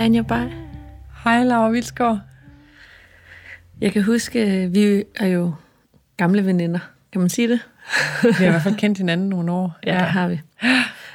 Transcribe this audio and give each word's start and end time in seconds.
Anja 0.00 0.22
Bay. 0.22 0.48
Hej, 1.24 1.44
Laura 1.44 1.70
Vilsgaard. 1.70 2.18
Jeg 3.80 3.92
kan 3.92 4.02
huske, 4.02 4.70
vi 4.72 5.04
er 5.16 5.26
jo 5.26 5.54
gamle 6.16 6.46
veninder. 6.46 6.78
Kan 7.12 7.20
man 7.20 7.30
sige 7.30 7.48
det? 7.48 7.60
Vi 8.22 8.44
har 8.44 8.46
i 8.46 8.50
hvert 8.50 8.62
fald 8.62 8.76
kendt 8.76 8.98
hinanden 8.98 9.28
nogle 9.28 9.52
år. 9.52 9.78
Ja, 9.86 9.94
ja. 9.94 10.00
det 10.00 10.08
har 10.08 10.28
vi. 10.28 10.40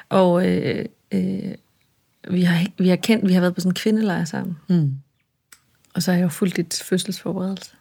Og 0.09 0.48
øh, 0.48 0.85
øh, 1.11 1.53
vi, 2.29 2.41
har, 2.41 2.66
vi 2.77 2.89
har 2.89 2.95
kendt, 2.95 3.27
vi 3.27 3.34
har 3.34 3.41
været 3.41 3.55
på 3.55 3.62
sådan 3.62 3.70
en 3.70 3.76
kvindelejr 3.76 4.26
sammen. 4.26 4.57
Mm. 4.67 4.93
Og 5.93 6.04
så 6.04 6.12
har 6.12 6.17
jeg 6.17 6.23
jo 6.23 6.29
fulgt 6.29 6.57
dit 6.57 6.84
fødselsforberedelse. 6.85 7.71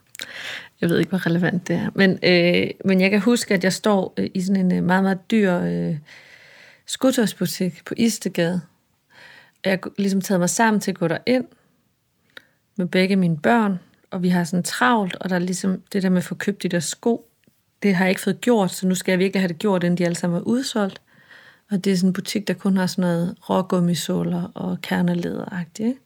Jeg 0.80 0.88
ved 0.88 0.98
ikke, 0.98 1.08
hvor 1.08 1.26
relevant 1.26 1.68
det 1.68 1.76
er. 1.76 1.90
Men, 1.94 2.18
øh, 2.22 2.70
men 2.84 3.00
jeg 3.00 3.10
kan 3.10 3.20
huske, 3.20 3.54
at 3.54 3.64
jeg 3.64 3.72
står 3.72 4.14
øh, 4.16 4.30
i 4.34 4.40
sådan 4.40 4.66
en 4.66 4.78
øh, 4.78 4.84
meget, 4.84 5.02
meget 5.02 5.30
dyr 5.30 5.54
øh, 5.54 5.96
skudtøjsbutik 6.86 7.84
på 7.84 7.94
Istegade. 7.96 8.60
Jeg 9.64 9.72
har 9.72 9.90
ligesom 9.98 10.20
taget 10.20 10.40
mig 10.40 10.50
sammen 10.50 10.80
til 10.80 10.90
at 10.90 10.98
gå 10.98 11.08
ind 11.26 11.44
med 12.76 12.86
begge 12.86 13.16
mine 13.16 13.36
børn, 13.36 13.78
og 14.10 14.22
vi 14.22 14.28
har 14.28 14.44
sådan 14.44 14.62
travlt, 14.62 15.16
og 15.16 15.30
der 15.30 15.36
er 15.36 15.40
ligesom 15.40 15.82
det 15.92 16.02
der 16.02 16.08
med 16.08 16.18
at 16.18 16.24
få 16.24 16.34
købt 16.34 16.62
de 16.62 16.68
der 16.68 16.80
sko, 16.80 17.30
det 17.84 17.94
har 17.94 18.04
jeg 18.04 18.10
ikke 18.10 18.20
fået 18.20 18.40
gjort, 18.40 18.70
så 18.70 18.86
nu 18.86 18.94
skal 18.94 19.12
jeg 19.12 19.18
virkelig 19.18 19.42
have 19.42 19.48
det 19.48 19.58
gjort, 19.58 19.84
inden 19.84 19.98
de 19.98 20.04
alle 20.04 20.14
sammen 20.14 20.38
er 20.40 20.42
udsolgt. 20.42 21.00
Og 21.70 21.84
det 21.84 21.92
er 21.92 21.96
sådan 21.96 22.08
en 22.08 22.12
butik, 22.12 22.48
der 22.48 22.54
kun 22.54 22.76
har 22.76 22.86
sådan 22.86 23.02
noget 23.02 23.36
rågummisåler 23.50 24.50
og 24.54 24.78
kernelederagtigt. 24.82 25.98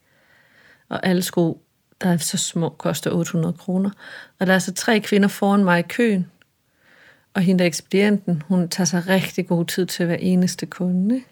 Og 0.89 1.07
alle 1.07 1.23
sko, 1.23 1.63
der 2.03 2.09
er 2.09 2.17
så 2.17 2.37
små, 2.37 2.69
koster 2.69 3.11
800 3.11 3.55
kroner. 3.55 3.91
Og 4.39 4.47
der 4.47 4.55
er 4.55 4.59
så 4.59 4.75
tre 4.75 5.01
kvinder 5.01 5.29
foran 5.29 5.65
mig 5.65 5.79
i 5.79 5.83
køen. 5.89 6.27
Og 7.35 7.43
hende 7.43 7.59
der 7.59 7.67
ekspedienten, 7.67 8.43
hun 8.49 8.69
tager 8.69 8.85
sig 8.85 9.09
rigtig 9.09 9.47
god 9.47 9.65
tid 9.65 9.87
til 9.87 10.07
hver 10.07 10.17
eneste 10.17 10.67
kunde. 10.67 11.15
Ikke? 11.15 11.27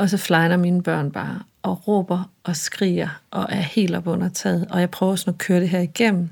Og 0.00 0.10
så 0.10 0.16
flyner 0.16 0.56
mine 0.56 0.82
børn 0.82 1.12
bare 1.12 1.42
og 1.62 1.88
råber 1.88 2.30
og 2.44 2.56
skriger 2.56 3.20
og 3.30 3.46
er 3.48 3.60
helt 3.60 3.94
op 3.94 4.06
under 4.06 4.28
taget. 4.28 4.66
Og 4.70 4.80
jeg 4.80 4.90
prøver 4.90 5.16
sådan 5.16 5.34
at 5.34 5.38
køre 5.38 5.60
det 5.60 5.68
her 5.68 5.80
igennem. 5.80 6.30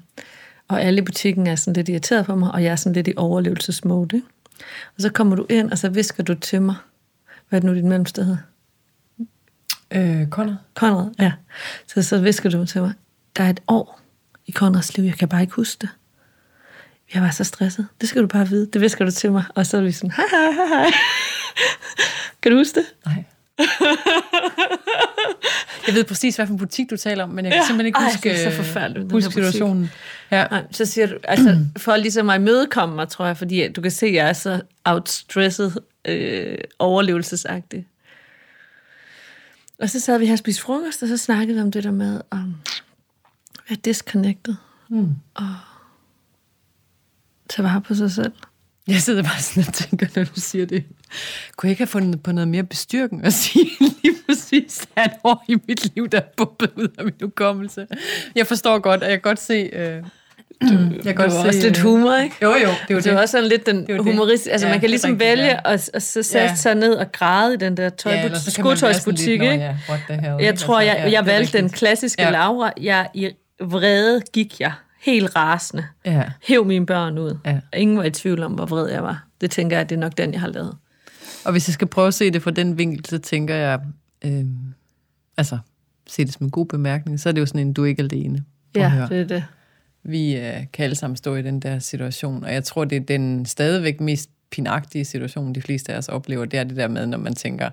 Og 0.69 0.83
alle 0.83 0.99
i 0.99 1.05
butikken 1.05 1.47
er 1.47 1.57
sådan 1.57 1.75
lidt 1.77 1.89
irriteret 1.89 2.27
på 2.27 2.35
mig, 2.35 2.53
og 2.53 2.65
jeg 2.65 2.73
er 2.73 2.77
sådan 2.77 2.95
lidt 2.95 3.09
i 3.09 3.13
overlevelsesmode. 3.17 4.23
Og 4.97 5.03
så 5.03 5.11
kommer 5.11 5.37
du 5.37 5.47
ind, 5.49 5.71
og 5.71 5.79
så 5.79 5.89
visker 5.89 6.23
du 6.23 6.35
til 6.35 6.63
mig. 6.63 6.75
Hvad 7.49 7.59
er 7.59 7.61
det 7.61 7.71
nu, 7.71 7.77
dit 7.77 7.85
mellemsted 7.85 8.25
hedder? 8.25 8.39
Øh, 9.91 10.29
Conrad. 10.29 10.57
Conrad, 10.75 11.11
ja. 11.19 11.33
Så, 11.87 12.03
så 12.03 12.21
visker 12.21 12.51
du 12.51 12.67
til 12.67 12.81
mig. 12.81 12.93
Der 13.37 13.45
er 13.45 13.51
et 13.51 13.61
år 13.69 14.01
i 14.47 14.53
Conrads 14.53 14.97
liv, 14.97 15.05
jeg 15.05 15.15
kan 15.15 15.29
bare 15.29 15.41
ikke 15.41 15.55
huske 15.55 15.81
det. 15.81 15.89
Jeg 17.15 17.23
var 17.23 17.31
så 17.31 17.45
stresset. 17.45 17.87
Det 18.01 18.09
skal 18.09 18.23
du 18.23 18.27
bare 18.27 18.49
vide. 18.49 18.67
Det 18.73 18.81
visker 18.81 19.05
du 19.05 19.11
til 19.11 19.33
mig. 19.33 19.45
Og 19.55 19.67
så 19.67 19.77
er 19.77 19.81
vi 19.81 19.93
sådan, 19.93 20.11
hej, 20.11 20.25
hej, 20.31 20.53
hej, 20.53 20.67
hej. 20.67 20.91
kan 22.43 22.53
du 22.53 22.59
huske 22.59 22.81
det? 22.81 22.87
Nej. 23.07 23.25
Jeg 25.87 25.95
ved 25.95 26.05
præcis, 26.05 26.37
hvad 26.37 26.47
for 26.47 26.53
en 26.53 26.59
butik 26.59 26.91
du 26.91 26.97
taler 26.97 27.25
om, 27.25 27.31
men 27.31 27.45
jeg 27.45 27.53
kan 27.53 27.63
ja. 27.63 27.67
simpelthen 27.67 27.87
ikke 27.87 27.99
huske, 28.03 28.31
Ej, 28.31 28.37
er 28.37 28.51
så 28.51 28.57
forfærdeligt, 28.57 29.13
huske 29.13 29.33
situationen. 29.33 29.91
Ja. 30.31 30.47
Nej, 30.51 30.65
så 30.71 30.85
siger 30.85 31.07
du, 31.07 31.15
altså, 31.25 31.59
for 31.77 31.97
ligesom 31.97 32.31
at 32.31 32.41
imødekomme 32.41 32.95
mig, 32.95 33.09
tror 33.09 33.27
jeg, 33.27 33.37
fordi 33.37 33.69
du 33.69 33.81
kan 33.81 33.91
se, 33.91 34.07
at 34.07 34.15
jeg 34.15 34.29
er 34.29 34.33
så 34.33 34.61
outstresset, 34.85 35.79
øh, 36.05 36.59
overlevelsesagtig. 36.79 37.87
Og 39.79 39.91
så 39.91 40.01
sad 40.01 40.19
vi 40.19 40.27
her 40.27 40.33
og 40.33 40.39
spiste 40.39 40.63
frokost, 40.63 41.03
og 41.03 41.09
så 41.09 41.17
snakkede 41.17 41.55
vi 41.55 41.63
om 41.63 41.73
det 41.73 41.85
der 41.85 41.91
med 41.91 42.21
at 42.33 42.39
være 43.69 43.79
disconnected. 43.85 44.55
Mm. 44.89 45.15
Og 45.35 45.55
tage 47.49 47.65
vare 47.65 47.81
på 47.81 47.95
sig 47.95 48.11
selv. 48.11 48.33
Jeg 48.89 49.01
sidder 49.01 49.23
bare 49.23 49.41
sådan 49.41 49.65
og 49.69 49.75
tænker, 49.75 50.07
når 50.17 50.25
du 50.25 50.41
siger 50.41 50.67
det. 50.67 50.85
Kunne 51.57 51.69
jeg 51.69 51.71
ikke 51.71 51.81
have 51.81 51.87
fundet 51.87 52.23
på 52.23 52.33
noget 52.33 52.49
mere 52.49 52.63
bestyrken 52.63 53.25
at 53.25 53.33
sige 53.33 53.71
lige 54.03 54.15
præcis, 54.29 54.87
at 54.97 55.07
et 55.07 55.13
år 55.25 55.45
i 55.49 55.57
mit 55.69 55.95
liv, 55.95 56.09
der 56.09 56.19
er 56.19 56.25
bumpet 56.37 56.71
ud 56.77 56.89
af 56.99 57.05
min 57.05 57.15
hukommelse. 57.23 57.87
Jeg 58.35 58.47
forstår 58.47 58.79
godt, 58.79 59.03
og 59.03 59.11
jeg 59.11 59.17
kan 59.17 59.31
godt 59.31 59.41
se... 59.41 59.71
Øh, 59.73 60.03
du, 60.63 60.79
jeg 60.95 61.05
kan 61.05 61.15
godt 61.15 61.33
se, 61.33 61.39
også 61.39 61.61
lidt 61.63 61.79
humor, 61.79 62.17
ikke? 62.17 62.37
Jo, 62.43 62.49
jo, 62.49 62.55
det 62.55 62.65
er 62.65 62.71
jo 62.91 62.97
det. 62.97 63.05
Det 63.05 63.13
er 63.13 63.21
også 63.21 63.33
sådan 63.33 63.49
lidt 63.49 63.67
den 63.67 63.99
humoristiske... 63.99 64.53
Altså, 64.53 64.67
ja, 64.67 64.73
man 64.73 64.81
kan 64.81 64.91
ligesom 64.91 65.11
rigtigt, 65.11 65.29
vælge 65.29 65.45
ja. 65.45 65.61
at, 65.65 65.91
at 65.95 66.03
så 66.03 66.23
sætte 66.23 66.47
ja. 66.47 66.55
sig 66.55 66.75
ned 66.75 66.95
og 66.95 67.13
græde 67.13 67.55
i 67.55 67.57
den 67.57 67.77
der 67.77 67.89
tøj, 67.89 68.13
ja, 68.13 68.35
skotøjsbutik, 68.35 69.29
ikke? 69.29 69.75
Ja, 70.09 70.37
jeg 70.41 70.59
tror, 70.59 70.81
jeg, 70.81 71.01
jeg, 71.05 71.13
jeg 71.13 71.27
valgte 71.27 71.59
den 71.59 71.71
klassiske 71.71 72.23
ja. 72.23 72.31
Laura. 72.31 72.73
Jeg, 72.81 73.09
I 73.15 73.31
vrede 73.61 74.23
gik 74.33 74.61
jeg 74.61 74.73
helt 75.11 75.37
rasende. 75.37 75.87
Ja. 76.05 76.25
Hæv 76.43 76.65
mine 76.65 76.87
børn 76.87 77.19
ud. 77.19 77.39
Ja. 77.45 77.61
Ingen 77.77 77.99
var 77.99 78.05
i 78.05 78.11
tvivl 78.11 78.43
om, 78.43 78.53
hvor 78.53 78.67
vred 78.67 78.91
jeg 78.91 79.03
var. 79.03 79.27
Det 79.41 79.51
tænker 79.51 79.77
jeg, 79.77 79.89
det 79.89 79.95
er 79.95 80.01
nok 80.01 80.19
den, 80.19 80.33
jeg 80.33 80.41
har 80.41 80.49
lavet. 80.49 80.77
Og 81.45 81.53
hvis 81.53 81.69
jeg 81.69 81.75
skal 81.75 81.87
prøve 81.87 82.09
at 82.09 82.15
se 82.15 82.31
det 82.31 82.43
fra 82.43 82.51
den 82.51 82.79
vinkel, 82.79 83.05
så 83.07 83.19
tænker 83.19 83.55
jeg, 83.55 83.81
øh, 84.25 84.45
altså, 85.37 85.59
se 86.07 86.25
det 86.25 86.33
som 86.33 86.47
en 86.47 86.51
god 86.51 86.67
bemærkning, 86.67 87.21
så 87.21 87.29
er 87.29 87.33
det 87.33 87.41
jo 87.41 87.47
sådan 87.47 87.61
en, 87.61 87.73
du 87.73 87.83
er 87.83 87.87
ikke 87.87 88.03
alene. 88.03 88.45
Ja, 88.77 89.07
det 89.09 89.21
er 89.21 89.25
det. 89.25 89.45
Vi 90.03 90.37
øh, 90.37 90.67
kan 90.73 90.85
alle 90.85 90.97
sammen 90.97 91.17
stå 91.17 91.35
i 91.35 91.43
den 91.43 91.61
der 91.61 91.79
situation, 91.79 92.45
og 92.45 92.55
jeg 92.55 92.65
tror, 92.65 92.85
det 92.85 92.97
er 92.97 93.01
den 93.01 93.47
stadigvæk 93.47 94.01
mest 94.01 94.31
pinagtige 94.51 95.05
situation, 95.05 95.55
de 95.55 95.63
fleste 95.63 95.93
af 95.93 95.99
os 95.99 96.09
oplever, 96.09 96.45
det 96.45 96.61
er 96.61 96.65
det 96.65 96.77
der 96.77 96.89
med, 96.89 97.07
når 97.07 97.19
man 97.19 97.35
tænker, 97.35 97.71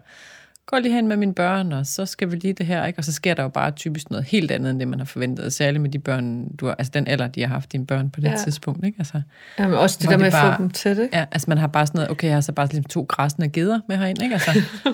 går 0.66 0.80
lige 0.80 0.94
hen 0.94 1.08
med 1.08 1.18
mine 1.18 1.34
børn, 1.34 1.72
og 1.72 1.86
så 1.86 2.06
skal 2.06 2.32
vi 2.32 2.36
lige 2.36 2.54
det 2.54 2.66
her, 2.66 2.86
ikke? 2.86 3.00
Og 3.00 3.04
så 3.04 3.12
sker 3.12 3.34
der 3.34 3.44
jo 3.44 3.50
bare 3.50 3.72
typisk 3.72 4.10
noget 4.10 4.26
helt 4.26 4.52
andet, 4.52 4.72
end 4.72 4.80
det 4.80 4.88
man 4.88 5.00
har 5.00 5.06
forventet, 5.06 5.54
særligt 5.54 5.82
med 5.82 5.90
de 5.90 6.00
børn, 6.00 6.56
du 6.56 6.66
har, 6.66 6.76
altså 6.80 6.92
den 6.94 7.08
alder, 7.08 7.28
de 7.28 7.42
har 7.42 7.48
haft 7.48 7.72
dine 7.72 7.86
børn 7.86 8.10
på 8.10 8.22
det 8.22 8.28
ja. 8.28 8.38
tidspunkt, 8.44 8.86
ikke? 8.86 8.96
Altså, 9.00 9.22
ja, 9.60 9.68
men 9.68 9.78
også 9.78 9.98
det 10.02 10.10
der 10.10 10.18
med 10.18 10.32
bare, 10.32 10.52
at 10.52 10.58
få 10.58 10.62
dem 10.62 10.70
til 10.70 10.98
det. 10.98 11.10
Ja, 11.14 11.26
altså 11.32 11.46
man 11.50 11.58
har 11.58 11.68
bare 11.68 11.88
sådan 11.88 11.98
noget, 11.98 12.12
okay, 12.12 12.28
jeg 12.28 12.36
har 12.36 12.42
så 12.42 12.52
bare 12.52 12.68
ligesom 12.68 12.84
to 12.84 13.06
græsne 13.10 13.50
geder 13.50 13.80
med 13.88 13.98
herinde, 13.98 14.24
ikke? 14.24 14.34
Altså, 14.34 14.52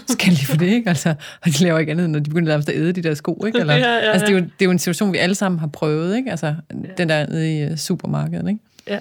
skal 0.08 0.28
jeg 0.28 0.34
lige 0.34 0.46
få 0.46 0.56
det, 0.56 0.68
ikke? 0.68 0.90
Altså, 0.90 1.10
og 1.42 1.46
de 1.46 1.64
laver 1.64 1.80
ikke 1.80 1.92
andet, 1.92 2.10
når 2.10 2.20
de 2.20 2.30
begynder 2.30 2.58
at 2.58 2.70
æde 2.70 2.94
de 2.94 3.04
der 3.04 3.14
sko, 3.14 3.44
ikke? 3.46 3.60
Eller, 3.62 3.76
ja, 3.76 3.80
ja, 3.80 3.96
ja. 3.96 4.12
Altså, 4.12 4.26
det 4.26 4.34
er, 4.34 4.40
jo, 4.40 4.44
det 4.46 4.62
er 4.62 4.66
jo 4.66 4.72
en 4.72 4.80
situation, 4.80 5.14
vi 5.14 5.18
alle 5.18 5.36
sammen 5.36 5.60
har 5.60 5.68
prøvet, 5.68 6.18
ikke? 6.18 6.32
Altså, 6.32 6.48
ja. 6.48 6.88
den 6.98 7.10
der 7.10 7.28
nede 7.28 7.58
i 7.58 7.72
uh, 7.72 7.78
supermarkedet, 7.78 8.48
ikke? 8.50 8.60
Ja. 8.88 9.00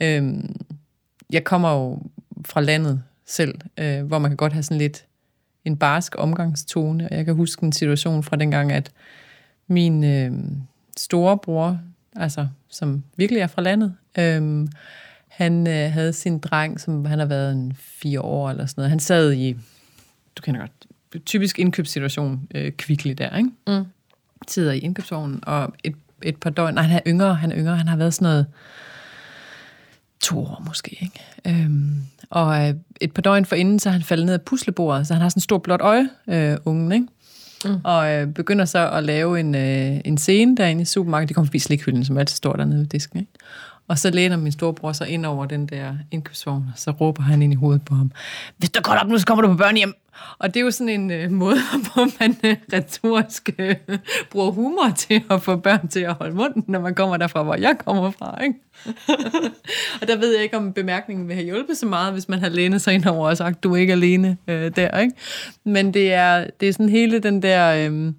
Øhm, 0.00 0.56
jeg 1.30 1.44
kommer 1.44 1.72
jo 1.72 2.02
fra 2.44 2.60
landet 2.60 3.02
selv, 3.26 3.54
øh, 3.78 4.02
hvor 4.02 4.18
man 4.18 4.30
kan 4.30 4.36
godt 4.36 4.52
have 4.52 4.62
sådan 4.62 4.78
lidt 4.78 5.04
en 5.64 5.76
barsk 5.76 6.14
omgangstone. 6.18 7.08
Og 7.10 7.16
jeg 7.16 7.24
kan 7.24 7.34
huske 7.34 7.64
en 7.64 7.72
situation 7.72 8.22
fra 8.22 8.36
dengang, 8.36 8.72
at 8.72 8.90
min 9.66 10.04
øh, 10.04 10.32
storebror, 10.96 11.78
altså 12.16 12.48
som 12.68 13.02
virkelig 13.16 13.40
er 13.40 13.46
fra 13.46 13.62
landet, 13.62 13.94
øh, 14.18 14.68
han 15.28 15.66
øh, 15.66 15.92
havde 15.92 16.12
sin 16.12 16.38
dreng, 16.38 16.80
som 16.80 17.04
han 17.04 17.18
har 17.18 17.26
været 17.26 17.52
en 17.52 17.72
fire 17.78 18.20
år 18.20 18.50
eller 18.50 18.66
sådan 18.66 18.80
noget. 18.80 18.90
Han 18.90 19.00
sad 19.00 19.32
i, 19.32 19.52
du 20.36 20.42
kender 20.42 20.60
godt, 20.60 20.72
typisk 21.26 21.58
indkøbssituation, 21.58 22.48
øh, 22.54 22.72
kvickly 22.72 23.10
der, 23.10 23.36
ikke? 23.36 23.50
Mm. 23.66 23.84
Sidder 24.48 24.72
i 24.72 24.78
indkøbsvognen, 24.78 25.40
og 25.46 25.74
et, 25.84 25.94
et 26.22 26.36
par 26.36 26.50
døgn, 26.50 26.74
nej, 26.74 26.82
han 26.82 26.96
er 26.96 27.02
yngre, 27.06 27.34
han 27.34 27.52
er 27.52 27.58
yngre, 27.58 27.76
han 27.76 27.88
har 27.88 27.96
været 27.96 28.14
sådan 28.14 28.26
noget, 28.26 28.46
to 30.24 30.38
år 30.38 30.62
måske, 30.66 30.98
ikke? 31.00 31.60
Øhm, 31.64 32.02
og 32.30 32.68
øh, 32.68 32.74
et 33.00 33.12
par 33.12 33.22
døgn 33.22 33.44
for 33.44 33.56
inden, 33.56 33.78
så 33.78 33.88
er 33.88 33.92
han 33.92 34.02
faldet 34.02 34.26
ned 34.26 34.34
af 34.34 34.42
puslebordet, 34.42 35.06
så 35.06 35.14
han 35.14 35.22
har 35.22 35.28
sådan 35.28 35.38
en 35.38 35.42
stor 35.42 35.58
blåt 35.58 35.80
øje, 35.80 36.08
øh, 36.28 36.56
ungen, 36.64 36.92
ikke? 36.92 37.06
Mm. 37.64 37.80
Og 37.84 38.12
øh, 38.12 38.26
begynder 38.26 38.64
så 38.64 38.90
at 38.90 39.04
lave 39.04 39.40
en, 39.40 39.54
øh, 39.54 40.00
en 40.04 40.18
scene 40.18 40.56
derinde 40.56 40.82
i 40.82 40.84
supermarkedet. 40.84 41.28
De 41.28 41.34
kommer 41.34 41.46
forbi 41.46 41.58
slikhylden, 41.58 42.04
som 42.04 42.18
altid 42.18 42.36
står 42.36 42.52
dernede 42.52 42.78
ved 42.78 42.86
disken, 42.86 43.20
ikke? 43.20 43.32
Og 43.88 43.98
så 43.98 44.10
læner 44.10 44.36
min 44.36 44.52
storebror 44.52 44.92
så 44.92 45.04
ind 45.04 45.26
over 45.26 45.46
den 45.46 45.66
der 45.66 45.94
indkøbsvogn, 46.10 46.64
og 46.72 46.78
så 46.78 46.90
råber 46.90 47.22
han 47.22 47.42
ind 47.42 47.52
i 47.52 47.56
hovedet 47.56 47.82
på 47.82 47.94
ham, 47.94 48.10
hvis 48.56 48.70
du 48.70 48.80
går 48.82 48.92
op 48.92 49.08
nu, 49.08 49.18
så 49.18 49.26
kommer 49.26 49.42
du 49.42 49.48
på 49.48 49.56
børnehjem. 49.56 49.94
Og 50.38 50.54
det 50.54 50.60
er 50.60 50.64
jo 50.64 50.70
sådan 50.70 51.00
en 51.00 51.10
øh, 51.10 51.30
måde, 51.30 51.56
hvor 51.84 52.20
man 52.20 52.36
øh, 52.44 52.56
retorisk 52.72 53.50
øh, 53.58 53.76
bruger 54.30 54.50
humor 54.50 54.92
til 54.96 55.22
at 55.30 55.42
få 55.42 55.56
børn 55.56 55.88
til 55.88 56.00
at 56.00 56.12
holde 56.12 56.34
munden, 56.34 56.64
når 56.68 56.80
man 56.80 56.94
kommer 56.94 57.16
derfra, 57.16 57.42
hvor 57.42 57.54
jeg 57.54 57.76
kommer 57.84 58.10
fra. 58.10 58.42
Ikke? 58.42 58.58
og 60.00 60.08
der 60.08 60.16
ved 60.16 60.34
jeg 60.34 60.42
ikke, 60.42 60.56
om 60.56 60.72
bemærkningen 60.72 61.28
vil 61.28 61.34
have 61.34 61.46
hjulpet 61.46 61.76
så 61.76 61.86
meget, 61.86 62.12
hvis 62.12 62.28
man 62.28 62.38
har 62.38 62.48
lænet 62.48 62.80
sig 62.82 62.94
ind 62.94 63.06
over 63.06 63.28
og 63.28 63.36
sagt, 63.36 63.62
du 63.62 63.72
er 63.72 63.76
ikke 63.76 63.92
alene 63.92 64.36
øh, 64.48 64.76
der. 64.76 64.98
Ikke? 65.00 65.14
Men 65.64 65.94
det 65.94 66.12
er, 66.12 66.46
det 66.60 66.68
er 66.68 66.72
sådan 66.72 66.88
hele 66.88 67.18
den 67.18 67.42
der... 67.42 67.90
Øh, 67.90 68.12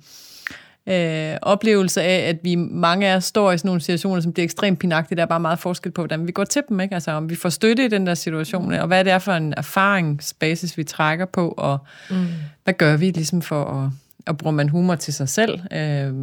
øh, 0.87 1.37
oplevelse 1.41 2.01
af, 2.01 2.29
at 2.29 2.37
vi 2.43 2.55
mange 2.55 3.07
af 3.07 3.15
os 3.15 3.23
står 3.23 3.51
i 3.51 3.57
sådan 3.57 3.67
nogle 3.69 3.81
situationer, 3.81 4.21
som 4.21 4.33
bliver 4.33 4.43
ekstremt 4.43 4.79
pinagtige. 4.79 5.15
Der 5.15 5.21
er 5.21 5.27
bare 5.27 5.39
meget 5.39 5.59
forskel 5.59 5.91
på, 5.91 6.01
hvordan 6.01 6.27
vi 6.27 6.31
går 6.31 6.43
til 6.43 6.61
dem. 6.69 6.79
Ikke? 6.79 6.95
Altså 6.95 7.11
om 7.11 7.29
vi 7.29 7.35
får 7.35 7.49
støtte 7.49 7.85
i 7.85 7.87
den 7.87 8.07
der 8.07 8.13
situation, 8.13 8.73
og 8.73 8.87
hvad 8.87 9.03
det 9.03 9.13
er 9.13 9.19
for 9.19 9.31
en 9.31 9.53
erfaringsbasis, 9.57 10.77
vi 10.77 10.83
trækker 10.83 11.25
på, 11.25 11.53
og 11.57 11.77
mm. 12.09 12.25
hvad 12.63 12.73
gør 12.73 12.97
vi 12.97 13.09
ligesom 13.09 13.41
for 13.41 13.63
at 13.65 13.89
og 14.27 14.38
bruger 14.38 14.51
man 14.51 14.69
humor 14.69 14.95
til 14.95 15.13
sig 15.13 15.30
selv. 15.30 15.60
Øh, 15.72 16.13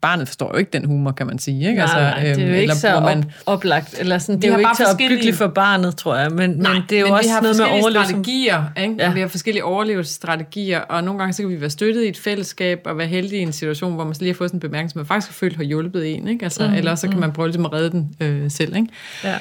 barnet 0.00 0.28
forstår 0.28 0.50
jo 0.52 0.58
ikke 0.58 0.70
den 0.72 0.84
humor, 0.84 1.12
kan 1.12 1.26
man 1.26 1.38
sige. 1.38 1.68
Ikke? 1.68 1.72
Nej, 1.72 1.82
altså, 1.82 1.96
nej, 1.96 2.34
det 2.34 2.42
er 2.42 2.46
jo 2.46 2.52
øh, 2.52 2.58
ikke 2.58 2.74
så 2.74 3.00
man, 3.00 3.30
oplagt. 3.46 3.94
Eller 3.98 4.18
sådan, 4.18 4.40
det 4.40 4.48
er 4.48 4.52
jo 4.52 4.58
ikke 4.58 4.70
så 4.76 4.84
opbyggeligt 4.92 5.36
for 5.36 5.46
barnet, 5.46 5.96
tror 5.96 6.16
jeg. 6.16 6.30
Men, 6.30 6.50
nej, 6.50 6.72
men 6.72 6.82
det 6.90 6.98
er 6.98 7.00
jo 7.00 7.14
også 7.14 7.30
noget 7.42 7.56
med 7.56 7.66
overlevelse. 7.66 8.10
strategier. 8.10 8.64
Ikke? 8.76 8.94
Ja. 8.98 9.12
Vi 9.12 9.20
har 9.20 9.28
forskellige 9.28 9.64
overlevelsesstrategier, 9.64 10.80
og 10.80 11.04
nogle 11.04 11.18
gange 11.18 11.32
så 11.32 11.42
kan 11.42 11.50
vi 11.50 11.60
være 11.60 11.70
støttet 11.70 12.04
i 12.04 12.08
et 12.08 12.18
fællesskab, 12.18 12.80
og 12.84 12.98
være 12.98 13.06
heldige 13.06 13.40
i 13.40 13.42
en 13.42 13.52
situation, 13.52 13.94
hvor 13.94 14.04
man 14.04 14.14
lige 14.20 14.32
har 14.32 14.36
fået 14.36 14.50
sådan 14.50 14.56
en 14.56 14.60
bemærkning, 14.60 14.90
som 14.90 14.98
man 14.98 15.06
faktisk 15.06 15.30
har 15.30 15.34
følt 15.34 15.56
har 15.56 15.64
hjulpet 15.64 16.14
en. 16.14 16.28
Ikke? 16.28 16.44
Altså, 16.44 16.68
mm, 16.68 16.74
eller 16.74 16.94
så 16.94 17.06
kan 17.06 17.14
mm. 17.14 17.20
man 17.20 17.32
prøve 17.32 17.48
ligesom 17.48 17.66
at 17.66 17.72
redde 17.72 17.90
den 17.90 18.14
øh, 18.20 18.50
selv. 18.50 18.76
Ikke? 18.76 18.88
Ja. 19.24 19.34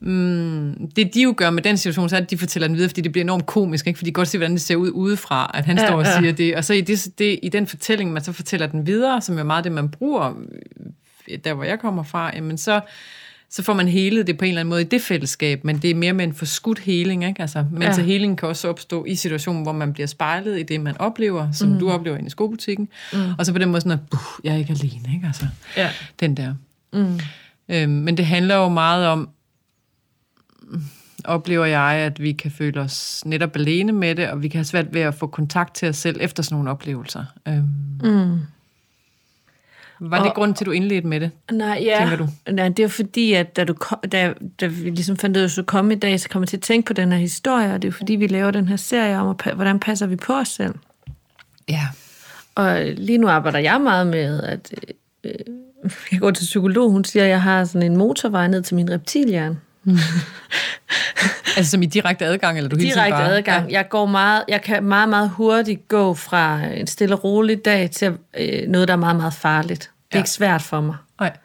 Mm, 0.00 0.90
det 0.96 1.14
de 1.14 1.22
jo 1.22 1.34
gør 1.36 1.50
med 1.50 1.62
den 1.62 1.76
situation, 1.76 2.08
så 2.08 2.16
er 2.16 2.20
at 2.20 2.30
de 2.30 2.38
fortæller 2.38 2.68
den 2.68 2.76
videre, 2.76 2.88
fordi 2.88 3.00
det 3.00 3.12
bliver 3.12 3.24
enormt 3.24 3.46
komisk, 3.46 3.86
ikke? 3.86 3.98
fordi 3.98 4.06
de 4.06 4.14
kan 4.14 4.20
godt 4.20 4.28
se, 4.28 4.38
hvordan 4.38 4.52
det 4.52 4.60
ser 4.60 4.76
ud 4.76 4.90
udefra, 4.90 5.50
at 5.54 5.64
han 5.64 5.78
ja, 5.78 5.86
står 5.86 5.96
og 5.96 6.04
ja. 6.04 6.20
siger 6.20 6.32
det. 6.32 6.56
Og 6.56 6.64
så 6.64 6.74
i, 6.74 6.80
det, 6.80 7.08
det, 7.18 7.38
i 7.42 7.48
den 7.48 7.66
fortælling, 7.66 8.12
man 8.12 8.24
så 8.24 8.32
fortæller 8.32 8.66
den 8.66 8.86
videre, 8.86 9.20
som 9.20 9.38
er 9.38 9.42
meget 9.42 9.64
det, 9.64 9.72
man 9.72 9.88
bruger, 9.88 10.34
der 11.44 11.54
hvor 11.54 11.64
jeg 11.64 11.80
kommer 11.80 12.02
fra, 12.02 12.30
jamen 12.34 12.58
så, 12.58 12.80
så 13.50 13.62
får 13.62 13.74
man 13.74 13.88
helet 13.88 14.26
det 14.26 14.38
på 14.38 14.44
en 14.44 14.48
eller 14.48 14.60
anden 14.60 14.70
måde 14.70 14.80
i 14.80 14.84
det 14.84 15.02
fællesskab, 15.02 15.64
men 15.64 15.78
det 15.78 15.90
er 15.90 15.94
mere 15.94 16.12
med 16.12 16.24
en 16.24 16.34
forskudt 16.34 16.78
heling, 16.78 17.24
ikke? 17.24 17.42
Altså, 17.42 17.64
men 17.72 17.82
ja. 17.82 17.92
så 17.92 18.02
heling 18.02 18.38
kan 18.38 18.48
også 18.48 18.68
opstå 18.68 19.04
i 19.04 19.14
situationen, 19.14 19.62
hvor 19.62 19.72
man 19.72 19.92
bliver 19.92 20.06
spejlet 20.06 20.60
i 20.60 20.62
det, 20.62 20.80
man 20.80 20.96
oplever, 20.98 21.52
som 21.52 21.68
mm. 21.68 21.78
du 21.78 21.90
oplever 21.90 22.16
inde 22.16 22.26
i 22.26 22.30
skobutikken, 22.30 22.88
mm. 23.12 23.18
og 23.38 23.46
så 23.46 23.52
på 23.52 23.58
den 23.58 23.68
måde 23.68 23.80
sådan, 23.80 23.98
at 24.12 24.18
jeg 24.44 24.54
er 24.54 24.58
ikke 24.58 24.72
alene, 24.72 25.14
ikke? 25.14 25.26
Altså, 25.26 25.46
ja. 25.76 25.90
den 26.20 26.36
der. 26.36 26.54
Mm. 26.92 27.20
Øhm, 27.68 27.90
men 27.90 28.16
det 28.16 28.26
handler 28.26 28.54
jo 28.54 28.68
meget 28.68 29.06
om, 29.06 29.28
oplever 31.24 31.64
jeg, 31.64 31.94
at 31.96 32.22
vi 32.22 32.32
kan 32.32 32.50
føle 32.50 32.80
os 32.80 33.22
netop 33.26 33.56
alene 33.56 33.92
med 33.92 34.14
det, 34.14 34.28
og 34.28 34.42
vi 34.42 34.48
kan 34.48 34.58
have 34.58 34.64
svært 34.64 34.94
ved 34.94 35.00
at 35.00 35.14
få 35.14 35.26
kontakt 35.26 35.74
til 35.74 35.88
os 35.88 35.96
selv 35.96 36.16
efter 36.20 36.42
sådan 36.42 36.54
nogle 36.56 36.70
oplevelser. 36.70 37.24
Øhm. 37.48 37.68
Mm. 38.02 38.38
Var 40.02 40.18
det 40.18 40.28
og, 40.28 40.34
grund 40.34 40.54
til, 40.54 40.64
at 40.64 40.66
du 40.66 40.70
indledte 40.70 41.08
med 41.08 41.20
det, 41.20 41.30
nej, 41.52 41.82
ja, 41.84 41.96
tænker 41.98 42.16
du? 42.16 42.28
Nej, 42.52 42.68
det 42.68 42.82
er 42.82 42.88
fordi, 42.88 43.32
at 43.32 43.56
da, 43.56 43.64
du 43.64 43.74
kom, 43.74 43.98
da, 44.12 44.34
da 44.60 44.66
vi 44.66 44.90
ligesom 44.90 45.16
fandt 45.16 45.36
ud 45.36 45.42
af, 45.42 45.46
at 45.46 45.56
du 45.56 45.62
kom 45.62 45.90
i 45.90 45.94
dag, 45.94 46.20
så 46.20 46.28
kommer 46.28 46.44
jeg 46.44 46.48
til 46.48 46.56
at 46.56 46.62
tænke 46.62 46.86
på 46.86 46.92
den 46.92 47.12
her 47.12 47.18
historie, 47.18 47.74
og 47.74 47.82
det 47.82 47.88
er 47.88 47.92
fordi, 47.92 48.12
vi 48.12 48.26
laver 48.26 48.50
den 48.50 48.68
her 48.68 48.76
serie 48.76 49.18
om, 49.18 49.36
hvordan 49.54 49.80
passer 49.80 50.06
vi 50.06 50.16
på 50.16 50.32
os 50.32 50.48
selv. 50.48 50.74
Ja. 51.68 51.88
Og 52.54 52.80
lige 52.96 53.18
nu 53.18 53.28
arbejder 53.28 53.58
jeg 53.58 53.80
meget 53.80 54.06
med, 54.06 54.42
at 54.42 54.74
øh, 55.24 55.32
jeg 56.12 56.20
går 56.20 56.30
til 56.30 56.44
psykolog, 56.44 56.90
hun 56.90 57.04
siger, 57.04 57.24
at 57.24 57.30
jeg 57.30 57.42
har 57.42 57.64
sådan 57.64 57.90
en 57.90 57.96
motorvej 57.96 58.48
ned 58.48 58.62
til 58.62 58.76
min 58.76 58.90
reptilhjerne. 58.90 59.56
Mm. 59.84 59.96
altså 61.56 61.70
som 61.70 61.82
i 61.82 61.86
direkte 61.86 62.24
adgang, 62.24 62.56
eller 62.56 62.70
du 62.70 62.76
hele 62.76 62.90
Direkte 62.90 63.10
bare... 63.10 63.36
adgang. 63.36 63.70
Ja. 63.70 63.78
Jeg, 63.78 63.88
går 63.88 64.06
meget, 64.06 64.44
jeg 64.48 64.62
kan 64.62 64.84
meget, 64.84 65.08
meget 65.08 65.30
hurtigt 65.30 65.88
gå 65.88 66.14
fra 66.14 66.64
en 66.64 66.86
stille 66.86 67.14
og 67.14 67.24
rolig 67.24 67.64
dag 67.64 67.90
til 67.90 68.18
øh, 68.38 68.68
noget, 68.68 68.88
der 68.88 68.94
er 68.94 68.98
meget, 68.98 69.16
meget 69.16 69.34
farligt. 69.34 69.80
Det 69.80 70.14
er 70.14 70.18
ja. 70.18 70.18
ikke 70.18 70.30
svært 70.30 70.62
for 70.62 70.80
mig. 70.80 70.96
Nej. 71.20 71.36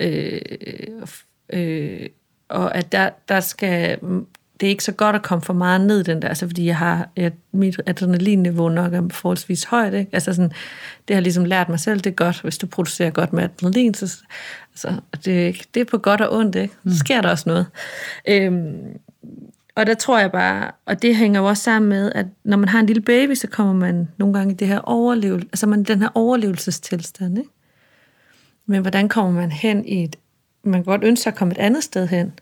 Øh, 0.00 0.40
øh, 1.52 2.08
og 2.48 2.76
at 2.76 2.92
der, 2.92 3.10
der 3.28 3.40
skal 3.40 3.98
det 4.60 4.66
er 4.66 4.70
ikke 4.70 4.84
så 4.84 4.92
godt 4.92 5.16
at 5.16 5.22
komme 5.22 5.42
for 5.42 5.52
meget 5.52 5.80
ned 5.80 6.04
den 6.04 6.22
der, 6.22 6.28
altså 6.28 6.46
fordi 6.46 6.66
jeg 6.66 6.76
har, 6.76 7.08
jeg, 7.16 7.32
mit 7.52 7.80
adrenalinniveau 7.86 8.68
nok 8.68 8.92
er 8.92 9.08
forholdsvis 9.10 9.64
højt, 9.64 9.94
ikke? 9.94 10.10
Altså 10.12 10.32
sådan, 10.34 10.52
det 11.08 11.16
har 11.16 11.20
ligesom 11.20 11.44
lært 11.44 11.68
mig 11.68 11.80
selv, 11.80 12.00
det 12.00 12.10
er 12.10 12.14
godt, 12.14 12.42
hvis 12.42 12.58
du 12.58 12.66
producerer 12.66 13.10
godt 13.10 13.32
med 13.32 13.42
adrenalin, 13.42 13.94
så 13.94 14.22
altså, 14.72 15.00
det, 15.24 15.68
det 15.74 15.80
er 15.80 15.84
på 15.84 15.98
godt 15.98 16.20
og 16.20 16.38
ondt, 16.38 16.56
ikke? 16.56 16.74
Så 16.74 16.80
mm. 16.84 16.92
sker 16.92 17.20
der 17.20 17.30
også 17.30 17.44
noget. 17.48 17.66
Øhm, 18.28 18.98
og 19.74 19.86
der 19.86 19.94
tror 19.94 20.18
jeg 20.18 20.32
bare, 20.32 20.70
og 20.86 21.02
det 21.02 21.16
hænger 21.16 21.40
jo 21.40 21.46
også 21.46 21.62
sammen 21.62 21.88
med, 21.88 22.12
at 22.14 22.26
når 22.44 22.56
man 22.56 22.68
har 22.68 22.80
en 22.80 22.86
lille 22.86 23.02
baby, 23.02 23.34
så 23.34 23.46
kommer 23.46 23.72
man 23.72 24.08
nogle 24.16 24.34
gange 24.34 24.54
i 24.54 24.56
det 24.56 24.68
her 24.68 24.78
overlevelse, 24.78 25.48
altså 25.52 25.66
man 25.66 25.82
den 25.82 26.02
her 26.02 26.08
overlevelsestilstand, 26.14 27.38
ikke? 27.38 27.50
Men 28.66 28.80
hvordan 28.80 29.08
kommer 29.08 29.32
man 29.32 29.52
hen 29.52 29.84
i 29.84 30.04
et, 30.04 30.16
man 30.62 30.74
kan 30.74 30.84
godt 30.84 31.04
ønske 31.04 31.22
sig 31.22 31.30
at 31.30 31.36
komme 31.38 31.52
et 31.52 31.58
andet 31.58 31.84
sted 31.84 32.06
hen, 32.06 32.32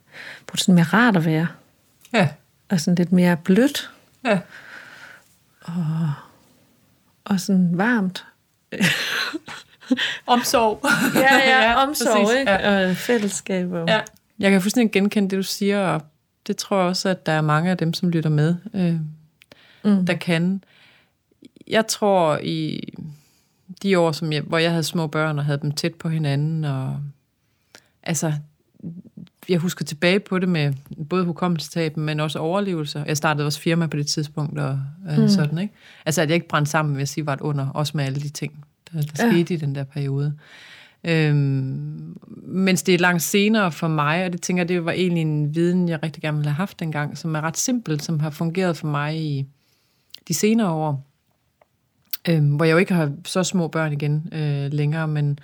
hvor 0.47 0.53
det 0.53 0.61
sådan 0.61 0.75
mere 0.75 0.85
rart 0.85 1.17
at 1.17 1.25
være. 1.25 1.47
Ja. 2.17 2.29
Og 2.69 2.81
sådan 2.81 2.95
lidt 2.95 3.13
mere 3.13 3.37
blødt. 3.37 3.91
Ja. 4.25 4.41
Og, 5.61 6.13
og 7.25 7.41
sådan 7.41 7.79
varmt. 7.79 8.25
omsorg. 10.27 10.81
ja, 11.15 11.35
ja, 11.35 11.63
ja 11.69 11.83
omsorg, 11.83 12.27
præcis. 12.27 12.39
ikke? 12.39 12.51
Ja. 12.51 12.89
Og 12.89 12.97
fællesskab. 12.97 13.73
Og... 13.73 13.89
Ja. 13.89 14.01
Jeg 14.39 14.51
kan 14.51 14.63
fuldstændig 14.63 14.93
genkende 14.93 15.31
det, 15.31 15.37
du 15.37 15.43
siger, 15.43 15.87
og 15.87 16.03
det 16.47 16.57
tror 16.57 16.79
jeg 16.79 16.87
også, 16.87 17.09
at 17.09 17.27
der 17.27 17.33
er 17.33 17.41
mange 17.41 17.71
af 17.71 17.79
dem, 17.79 17.95
som 17.95 18.11
lytter 18.11 18.31
med, 18.31 18.55
øh, 18.75 18.95
mm. 19.85 20.07
der 20.07 20.15
kan. 20.15 20.65
Jeg 21.69 21.87
tror, 21.87 22.39
i 22.43 22.81
de 23.83 23.99
år, 23.99 24.13
som 24.13 24.33
jeg, 24.33 24.43
hvor 24.43 24.59
jeg 24.59 24.71
havde 24.71 24.83
små 24.83 25.07
børn 25.07 25.39
og 25.39 25.45
havde 25.45 25.59
dem 25.63 25.73
tæt 25.73 25.95
på 25.95 26.09
hinanden, 26.09 26.65
og 26.65 27.01
altså, 28.03 28.33
jeg 29.49 29.59
husker 29.59 29.85
tilbage 29.85 30.21
på 30.21 30.39
det 30.39 30.49
med 30.49 30.73
både 31.09 31.25
hukommelsestab, 31.25 31.97
men 31.97 32.21
også 32.21 32.39
overlevelser. 32.39 33.05
Jeg 33.05 33.17
startede 33.17 33.47
også 33.47 33.61
firma 33.61 33.87
på 33.87 33.97
det 33.97 34.07
tidspunkt, 34.07 34.59
og 34.59 34.81
øh, 35.11 35.19
mm. 35.19 35.29
sådan, 35.29 35.59
ikke? 35.59 35.75
Altså, 36.07 36.23
at 36.23 36.29
jeg 36.29 36.35
ikke 36.35 36.49
brændte 36.49 36.71
sammen, 36.71 36.95
vil 36.95 37.01
jeg 37.01 37.09
sige, 37.09 37.27
var 37.27 37.33
et 37.33 37.41
under, 37.41 37.69
også 37.69 37.93
med 37.97 38.05
alle 38.05 38.21
de 38.21 38.29
ting, 38.29 38.65
der, 38.93 39.03
der 39.03 39.27
ja. 39.27 39.31
skete 39.31 39.55
i 39.55 39.57
den 39.57 39.75
der 39.75 39.85
periode. 39.85 40.35
Øhm, 41.05 42.19
mens 42.43 42.83
det 42.83 42.95
er 42.95 42.99
langt 42.99 43.23
senere 43.23 43.73
for 43.73 43.89
mig, 43.89 44.25
og 44.25 44.33
det 44.33 44.43
tænker 44.43 44.63
jeg, 44.63 44.69
det 44.69 44.85
var 44.85 44.93
egentlig 44.93 45.23
en 45.23 45.55
viden, 45.55 45.89
jeg 45.89 46.03
rigtig 46.03 46.23
gerne 46.23 46.37
ville 46.37 46.51
have 46.51 46.57
haft 46.57 46.81
dengang, 46.81 47.19
som 47.19 47.35
er 47.35 47.41
ret 47.41 47.57
simpel, 47.57 48.01
som 48.01 48.21
har 48.21 48.31
fungeret 48.31 48.77
for 48.77 48.87
mig 48.87 49.17
i 49.17 49.47
de 50.29 50.35
senere 50.35 50.71
år, 50.71 51.07
øhm, 52.29 52.49
hvor 52.49 52.65
jeg 52.65 52.73
jo 52.73 52.79
ikke 52.79 52.95
har 52.95 53.13
så 53.25 53.43
små 53.43 53.69
børn 53.69 53.93
igen 53.93 54.29
øh, 54.33 54.73
længere, 54.73 55.09
men 55.09 55.39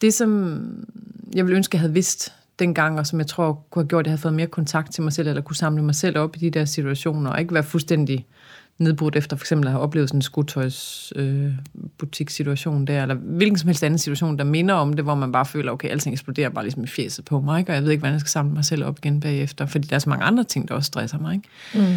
det, 0.00 0.14
som 0.14 0.60
jeg 1.34 1.44
ville 1.44 1.56
ønske, 1.56 1.74
jeg 1.74 1.80
havde 1.80 1.92
vidst 1.92 2.32
dengang, 2.60 2.98
og 2.98 3.06
som 3.06 3.18
jeg 3.18 3.26
tror 3.26 3.66
kunne 3.70 3.82
have 3.82 3.88
gjort, 3.88 4.00
at 4.00 4.06
jeg 4.06 4.12
havde 4.12 4.22
fået 4.22 4.34
mere 4.34 4.46
kontakt 4.46 4.92
til 4.92 5.02
mig 5.02 5.12
selv, 5.12 5.28
eller 5.28 5.42
kunne 5.42 5.56
samle 5.56 5.82
mig 5.82 5.94
selv 5.94 6.18
op 6.18 6.36
i 6.36 6.38
de 6.38 6.50
der 6.50 6.64
situationer, 6.64 7.30
og 7.30 7.40
ikke 7.40 7.54
være 7.54 7.62
fuldstændig 7.62 8.26
nedbrudt 8.80 9.16
efter 9.16 9.36
for 9.36 9.42
eksempel 9.42 9.66
at 9.66 9.72
have 9.72 9.82
oplevet 9.82 10.08
sådan 10.08 10.18
en 10.18 10.22
skudtøjs 10.22 11.12
øh, 11.16 11.52
der, 12.86 13.02
eller 13.02 13.14
hvilken 13.14 13.58
som 13.58 13.68
helst 13.68 13.84
anden 13.84 13.98
situation, 13.98 14.38
der 14.38 14.44
minder 14.44 14.74
om 14.74 14.92
det, 14.92 15.04
hvor 15.04 15.14
man 15.14 15.32
bare 15.32 15.46
føler, 15.46 15.72
okay, 15.72 15.88
alting 15.88 16.12
eksploderer 16.12 16.48
bare 16.48 16.64
ligesom 16.64 16.84
i 16.84 16.86
fjeset 16.86 17.24
på 17.24 17.40
mig, 17.40 17.58
ikke? 17.58 17.72
og 17.72 17.74
jeg 17.74 17.84
ved 17.84 17.90
ikke, 17.90 18.00
hvordan 18.00 18.12
jeg 18.12 18.20
skal 18.20 18.30
samle 18.30 18.54
mig 18.54 18.64
selv 18.64 18.84
op 18.84 18.98
igen 18.98 19.20
bagefter, 19.20 19.66
fordi 19.66 19.88
der 19.88 19.94
er 19.94 20.00
så 20.00 20.08
mange 20.08 20.24
andre 20.24 20.44
ting, 20.44 20.68
der 20.68 20.74
også 20.74 20.86
stresser 20.86 21.18
mig. 21.18 21.34
Ikke? 21.34 21.48
Mm. 21.88 21.96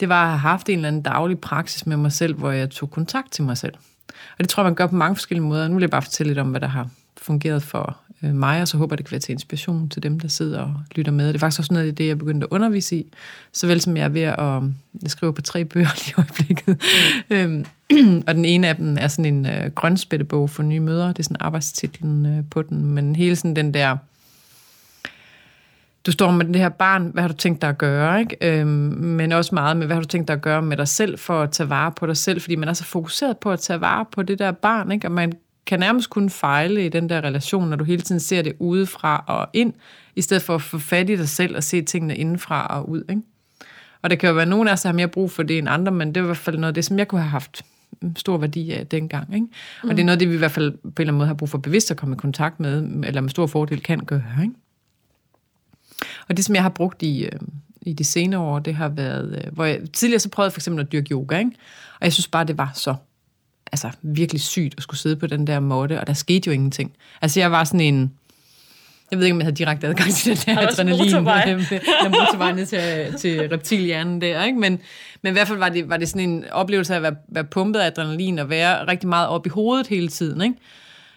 Det 0.00 0.08
var 0.08 0.22
at 0.22 0.28
have 0.28 0.38
haft 0.38 0.68
en 0.68 0.74
eller 0.74 0.88
anden 0.88 1.02
daglig 1.02 1.38
praksis 1.38 1.86
med 1.86 1.96
mig 1.96 2.12
selv, 2.12 2.34
hvor 2.34 2.50
jeg 2.50 2.70
tog 2.70 2.90
kontakt 2.90 3.32
til 3.32 3.44
mig 3.44 3.56
selv. 3.56 3.74
Og 4.08 4.38
det 4.38 4.48
tror 4.48 4.62
jeg, 4.62 4.66
man 4.66 4.74
gør 4.74 4.86
på 4.86 4.94
mange 4.94 5.16
forskellige 5.16 5.46
måder. 5.46 5.68
Nu 5.68 5.74
vil 5.74 5.82
jeg 5.82 5.90
bare 5.90 6.02
fortælle 6.02 6.30
lidt 6.30 6.38
om, 6.38 6.50
hvad 6.50 6.60
der 6.60 6.66
har 6.66 6.88
fungeret 7.26 7.62
for 7.62 7.96
øh, 8.22 8.34
mig, 8.34 8.62
og 8.62 8.68
så 8.68 8.76
håber 8.76 8.94
jeg, 8.94 8.98
det 8.98 9.06
kan 9.06 9.12
være 9.12 9.20
til 9.20 9.32
inspiration 9.32 9.88
til 9.88 10.02
dem, 10.02 10.20
der 10.20 10.28
sidder 10.28 10.60
og 10.60 10.74
lytter 10.94 11.12
med. 11.12 11.28
Det 11.28 11.34
er 11.34 11.38
faktisk 11.38 11.60
også 11.60 11.72
noget 11.72 11.88
af 11.88 11.94
det, 11.94 12.06
jeg 12.06 12.18
begyndte 12.18 12.44
at 12.44 12.48
undervise 12.50 12.96
i, 12.96 13.06
såvel 13.52 13.80
som 13.80 13.96
jeg 13.96 14.04
er 14.04 14.08
ved 14.08 14.22
at 14.22 14.62
jeg 15.02 15.10
skriver 15.10 15.32
på 15.32 15.42
tre 15.42 15.64
bøger 15.64 15.88
lige 15.96 16.10
i 16.10 16.14
øjeblikket. 16.18 16.82
Mm. 17.30 17.64
og 18.26 18.34
den 18.34 18.44
ene 18.44 18.68
af 18.68 18.76
dem 18.76 18.96
er 19.00 19.08
sådan 19.08 19.34
en 19.34 19.46
øh, 19.46 19.70
grønspættebog 19.70 20.50
for 20.50 20.62
nye 20.62 20.80
møder. 20.80 21.06
Det 21.06 21.18
er 21.18 21.22
sådan 21.22 21.36
arbejdstitlen 21.40 22.26
øh, 22.26 22.44
på 22.50 22.62
den, 22.62 22.84
men 22.84 23.16
hele 23.16 23.36
sådan 23.36 23.56
den 23.56 23.74
der 23.74 23.96
du 26.06 26.12
står 26.12 26.30
med 26.30 26.46
det 26.46 26.56
her 26.56 26.68
barn, 26.68 27.10
hvad 27.12 27.22
har 27.22 27.28
du 27.28 27.34
tænkt 27.34 27.62
dig 27.62 27.68
at 27.68 27.78
gøre, 27.78 28.20
ikke? 28.20 28.36
Øhm, 28.40 28.68
men 28.98 29.32
også 29.32 29.54
meget 29.54 29.76
med, 29.76 29.86
hvad 29.86 29.96
har 29.96 30.02
du 30.02 30.08
tænkt 30.08 30.28
dig 30.28 30.34
at 30.34 30.42
gøre 30.42 30.62
med 30.62 30.76
dig 30.76 30.88
selv, 30.88 31.18
for 31.18 31.42
at 31.42 31.50
tage 31.50 31.70
vare 31.70 31.92
på 31.92 32.06
dig 32.06 32.16
selv, 32.16 32.40
fordi 32.40 32.56
man 32.56 32.68
er 32.68 32.72
så 32.72 32.84
fokuseret 32.84 33.38
på 33.38 33.50
at 33.50 33.60
tage 33.60 33.80
vare 33.80 34.04
på 34.12 34.22
det 34.22 34.38
der 34.38 34.52
barn, 34.52 34.92
ikke? 34.92 35.06
og 35.06 35.12
man 35.12 35.32
kan 35.66 35.80
nærmest 35.80 36.10
kun 36.10 36.30
fejle 36.30 36.86
i 36.86 36.88
den 36.88 37.08
der 37.08 37.20
relation, 37.20 37.68
når 37.68 37.76
du 37.76 37.84
hele 37.84 38.02
tiden 38.02 38.20
ser 38.20 38.42
det 38.42 38.52
udefra 38.58 39.24
og 39.26 39.48
ind, 39.52 39.72
i 40.16 40.22
stedet 40.22 40.42
for 40.42 40.54
at 40.54 40.62
få 40.62 40.78
fat 40.78 41.10
i 41.10 41.16
dig 41.16 41.28
selv 41.28 41.56
og 41.56 41.64
se 41.64 41.82
tingene 41.82 42.16
indenfra 42.16 42.66
og 42.66 42.88
ud. 42.88 43.02
Ikke? 43.10 43.22
Og 44.02 44.10
det 44.10 44.18
kan 44.18 44.28
jo 44.28 44.34
være, 44.34 44.42
at 44.42 44.48
nogen 44.48 44.68
af 44.68 44.72
os 44.72 44.82
har 44.82 44.92
mere 44.92 45.08
brug 45.08 45.30
for 45.30 45.42
det 45.42 45.58
end 45.58 45.68
andre, 45.68 45.92
men 45.92 46.08
det 46.08 46.16
er 46.16 46.22
i 46.22 46.26
hvert 46.26 46.36
fald 46.36 46.58
noget 46.58 46.70
af 46.70 46.74
det, 46.74 46.84
som 46.84 46.98
jeg 46.98 47.08
kunne 47.08 47.20
have 47.20 47.30
haft 47.30 47.64
stor 48.16 48.38
værdi 48.38 48.72
af 48.72 48.86
dengang. 48.86 49.34
Ikke? 49.34 49.46
Og 49.82 49.88
mm. 49.88 49.90
det 49.90 50.00
er 50.00 50.04
noget 50.04 50.20
det, 50.20 50.28
vi 50.28 50.34
i 50.34 50.38
hvert 50.38 50.50
fald 50.50 50.72
på 50.72 50.78
en 50.86 50.92
eller 50.98 51.00
anden 51.00 51.18
måde 51.18 51.26
har 51.26 51.34
brug 51.34 51.48
for 51.48 51.58
bevidst 51.58 51.90
at 51.90 51.96
komme 51.96 52.14
i 52.14 52.18
kontakt 52.18 52.60
med, 52.60 52.82
eller 53.04 53.20
med 53.20 53.30
stor 53.30 53.46
fordel 53.46 53.82
kan 53.82 54.00
gøre. 54.00 54.24
Ikke? 54.42 54.54
Og 56.28 56.36
det, 56.36 56.44
som 56.44 56.54
jeg 56.54 56.62
har 56.62 56.70
brugt 56.70 57.02
i, 57.02 57.24
øh, 57.24 57.40
i 57.82 57.92
de 57.92 58.04
senere 58.04 58.40
år, 58.40 58.58
det 58.58 58.74
har 58.74 58.88
været, 58.88 59.42
øh, 59.44 59.52
hvor 59.52 59.64
jeg 59.64 59.80
tidligere 59.92 60.20
så 60.20 60.28
prøvede 60.28 60.50
for 60.50 60.58
eksempel 60.58 60.84
at 60.84 60.92
dyrke 60.92 61.12
yoga, 61.12 61.38
ikke? 61.38 61.50
og 62.00 62.04
jeg 62.04 62.12
synes 62.12 62.28
bare, 62.28 62.44
det 62.44 62.58
var 62.58 62.70
så 62.74 62.94
altså, 63.72 63.90
virkelig 64.02 64.40
sygt 64.40 64.74
at 64.76 64.82
skulle 64.82 65.00
sidde 65.00 65.16
på 65.16 65.26
den 65.26 65.46
der 65.46 65.60
måtte, 65.60 66.00
og 66.00 66.06
der 66.06 66.12
skete 66.12 66.46
jo 66.46 66.52
ingenting. 66.52 66.92
Altså, 67.22 67.40
jeg 67.40 67.52
var 67.52 67.64
sådan 67.64 67.80
en... 67.80 68.12
Jeg 69.10 69.18
ved 69.18 69.26
ikke, 69.26 69.34
om 69.34 69.40
jeg 69.40 69.44
havde 69.44 69.56
direkte 69.56 69.86
adgang 69.86 70.14
til 70.14 70.46
den 70.46 70.56
der 70.56 70.62
adrenalin. 70.68 70.98
Motorvej. 70.98 71.44
Der 72.02 72.08
motorvej 72.08 72.52
ned 72.52 72.66
til, 72.66 73.14
til 73.18 73.48
reptilhjernen 73.48 74.20
der, 74.20 74.44
ikke? 74.44 74.58
Men, 74.58 74.80
men 75.22 75.30
i 75.30 75.32
hvert 75.32 75.48
fald 75.48 75.58
var 75.58 75.68
det, 75.68 75.88
var 75.88 75.96
det 75.96 76.08
sådan 76.08 76.28
en 76.28 76.44
oplevelse 76.52 76.92
af 76.92 76.96
at 76.96 77.02
være, 77.02 77.16
være 77.28 77.44
pumpet 77.44 77.80
af 77.80 77.86
adrenalin 77.86 78.38
og 78.38 78.50
være 78.50 78.86
rigtig 78.88 79.08
meget 79.08 79.28
op 79.28 79.46
i 79.46 79.48
hovedet 79.48 79.86
hele 79.86 80.08
tiden, 80.08 80.42
ikke? 80.42 80.54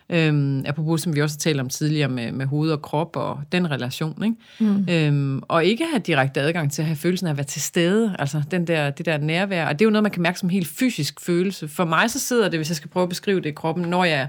Øhm, 0.10 0.66
apropos, 0.66 1.02
som 1.02 1.16
vi 1.16 1.22
også 1.22 1.38
talte 1.38 1.62
om 1.62 1.70
tidligere 1.70 2.10
med, 2.10 2.32
med 2.32 2.46
hoved 2.46 2.72
og 2.72 2.82
krop 2.82 3.16
og 3.16 3.40
den 3.52 3.72
relation. 3.72 4.24
Ikke? 4.24 4.36
Mm. 4.74 4.86
Øhm, 4.90 5.42
og 5.48 5.66
ikke 5.66 5.86
have 5.92 6.00
direkte 6.00 6.42
adgang 6.42 6.72
til 6.72 6.82
at 6.82 6.86
have 6.86 6.96
følelsen 6.96 7.28
af 7.28 7.32
at 7.32 7.38
være 7.38 7.46
til 7.46 7.62
stede, 7.62 8.16
altså 8.20 8.44
den 8.52 8.68
der, 8.68 8.90
det 8.90 9.06
der 9.06 9.18
nærvær. 9.18 9.66
Og 9.68 9.80
det 9.80 9.82
er 9.82 9.86
jo 9.86 9.92
noget, 9.92 10.04
man 10.04 10.12
kan 10.12 10.22
mærke 10.22 10.40
som 10.40 10.48
en 10.48 10.52
helt 10.52 10.68
fysisk 10.68 11.22
følelse. 11.22 11.68
For 11.68 11.86
mig 11.86 12.10
så 12.10 12.20
sidder 12.20 12.50
det, 12.50 12.60
hvis 12.60 12.70
jeg 12.70 12.76
skal 12.76 12.90
prøve 12.90 13.04
at 13.04 13.10
beskrive 13.10 13.42
det 13.42 13.50
i 13.50 13.54
kroppen, 13.54 13.86
når 13.86 14.04
jeg 14.04 14.28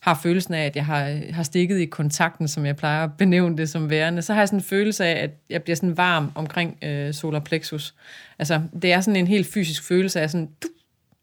har 0.00 0.20
følelsen 0.22 0.54
af, 0.54 0.64
at 0.64 0.76
jeg 0.76 0.86
har, 0.86 1.20
har 1.32 1.42
stikket 1.42 1.78
i 1.78 1.84
kontakten, 1.84 2.48
som 2.48 2.66
jeg 2.66 2.76
plejer 2.76 3.04
at 3.04 3.12
benævne 3.12 3.56
det 3.56 3.70
som 3.70 3.90
værende, 3.90 4.22
så 4.22 4.32
har 4.32 4.40
jeg 4.40 4.48
sådan 4.48 4.58
en 4.58 4.64
følelse 4.64 5.04
af, 5.04 5.24
at 5.24 5.30
jeg 5.50 5.62
bliver 5.62 5.76
sådan 5.76 5.96
varm 5.96 6.32
omkring 6.34 6.78
øh, 6.84 7.14
solar 7.14 7.40
plexus. 7.40 7.94
Altså, 8.38 8.60
det 8.82 8.92
er 8.92 9.00
sådan 9.00 9.16
en 9.16 9.26
helt 9.26 9.46
fysisk 9.46 9.82
følelse 9.82 10.20
af 10.20 10.30
sådan, 10.30 10.48
du, 10.62 10.68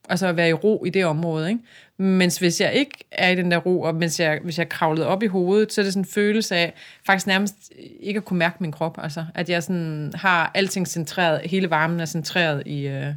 Altså 0.10 0.28
at 0.28 0.38
være 0.38 0.50
i 0.50 0.54
ro 0.54 0.84
i 0.86 0.90
det 0.90 1.06
område, 1.06 1.50
ikke? 1.50 1.62
Men 1.98 2.32
hvis 2.40 2.62
jeg 2.62 2.74
ikke 2.74 3.04
er 3.12 3.30
i 3.30 3.36
den 3.36 3.52
der 3.52 3.58
ro, 3.58 3.82
og 3.82 3.96
mens 3.96 4.20
jeg, 4.20 4.40
hvis 4.44 4.60
jeg 4.60 4.70
kravlede 4.70 4.98
kravlet 4.98 5.14
op 5.16 5.24
i 5.24 5.28
hovedet, 5.28 5.74
så 5.74 5.82
er 5.82 5.84
det 5.84 5.94
sådan 5.94 6.02
en 6.02 6.08
følelse 6.08 6.56
af 6.56 6.74
faktisk 7.06 7.28
nærmest 7.28 7.72
ikke 8.00 8.18
at 8.18 8.26
kunne 8.26 8.40
mærke 8.40 8.58
min 8.60 8.72
krop. 8.72 8.98
Altså 9.04 9.26
at 9.36 9.50
jeg 9.50 9.64
sådan 9.64 10.12
har 10.16 10.52
alting 10.54 10.88
centreret, 10.88 11.42
hele 11.42 11.70
varmen 11.70 12.00
er 12.00 12.06
centreret 12.06 12.64
i, 12.66 12.88
øh, 12.88 13.14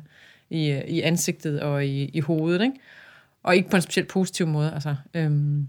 i, 0.50 0.70
øh, 0.70 0.84
i 0.88 1.00
ansigtet 1.00 1.60
og 1.60 1.86
i, 1.86 2.04
i 2.04 2.20
hovedet, 2.20 2.62
ikke? 2.62 2.76
Og 3.42 3.56
ikke 3.56 3.70
på 3.70 3.76
en 3.76 3.82
specielt 3.82 4.08
positiv 4.08 4.46
måde, 4.46 4.72
altså. 4.74 4.94
Øhm, 5.14 5.68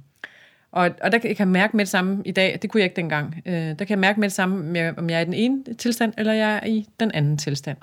og, 0.72 0.90
og 1.02 1.12
der 1.12 1.18
kan 1.18 1.36
jeg 1.40 1.48
mærke 1.48 1.78
med 1.78 1.86
det 1.86 1.92
samme 1.92 2.22
i 2.26 2.32
dag, 2.32 2.60
det 2.62 2.70
kunne 2.70 2.80
jeg 2.80 2.86
ikke 2.86 2.96
dengang, 2.96 3.42
øh, 3.46 3.54
der 3.54 3.74
kan 3.74 3.90
jeg 3.90 4.00
mærke 4.00 4.20
med 4.20 4.30
det 4.30 4.36
samme, 4.36 4.94
om 4.98 5.10
jeg 5.10 5.18
er 5.18 5.22
i 5.22 5.26
den 5.26 5.34
ene 5.34 5.64
tilstand, 5.74 6.14
eller 6.18 6.34
jeg 6.34 6.60
er 6.64 6.68
i 6.68 6.88
den 7.00 7.12
anden 7.12 7.38
tilstand. 7.38 7.78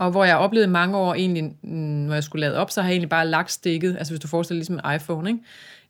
Og 0.00 0.10
hvor 0.10 0.24
jeg 0.24 0.36
oplevede 0.36 0.70
mange 0.70 0.96
år 0.96 1.14
egentlig, 1.14 1.44
mm, 1.62 1.70
når 1.70 2.14
jeg 2.14 2.24
skulle 2.24 2.40
lade 2.40 2.56
op, 2.56 2.70
så 2.70 2.82
har 2.82 2.88
jeg 2.88 2.94
egentlig 2.94 3.08
bare 3.08 3.26
lagt 3.26 3.50
stikket, 3.50 3.96
altså 3.98 4.12
hvis 4.12 4.20
du 4.20 4.28
forestiller 4.28 4.56
dig 4.56 4.60
ligesom 4.60 4.90
en 4.90 4.96
iPhone, 4.96 5.30
ikke? 5.30 5.40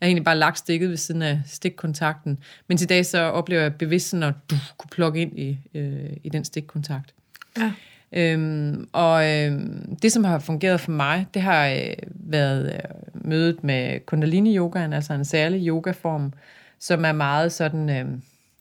Jeg 0.01 0.07
har 0.07 0.09
egentlig 0.09 0.25
bare 0.25 0.39
lagt 0.39 0.59
stikket 0.59 0.91
ved 0.91 0.97
siden 0.97 1.23
af 1.23 1.41
stikkontakten. 1.47 2.39
Men 2.69 2.79
i 2.83 2.85
dag 2.85 3.07
så 3.07 3.19
oplever 3.19 3.63
jeg 3.63 3.75
bevidst 3.75 4.11
sådan 4.11 4.23
at 4.23 4.35
du 4.51 4.57
kunne 4.79 4.89
plukke 4.91 5.21
ind 5.21 5.39
i, 5.39 5.59
øh, 5.75 6.11
i 6.25 6.29
den 6.29 6.45
stikkontakt. 6.45 7.15
Ja. 7.59 7.73
Øhm, 8.13 8.89
og 8.93 9.29
øhm, 9.29 9.97
det, 10.03 10.13
som 10.13 10.25
har 10.25 10.39
fungeret 10.39 10.81
for 10.81 10.91
mig, 10.91 11.27
det 11.35 11.43
har 11.43 11.69
øh, 11.69 11.95
været 12.15 12.73
øh, 12.73 13.25
mødet 13.29 13.65
med 13.65 14.07
kundalini-yogaen, 14.07 14.93
altså 14.93 15.13
en 15.13 15.25
særlig 15.25 15.67
yogaform, 15.67 16.33
som 16.79 17.05
er 17.05 17.13
meget 17.13 17.53
sådan, 17.53 17.91
øh, 17.91 18.07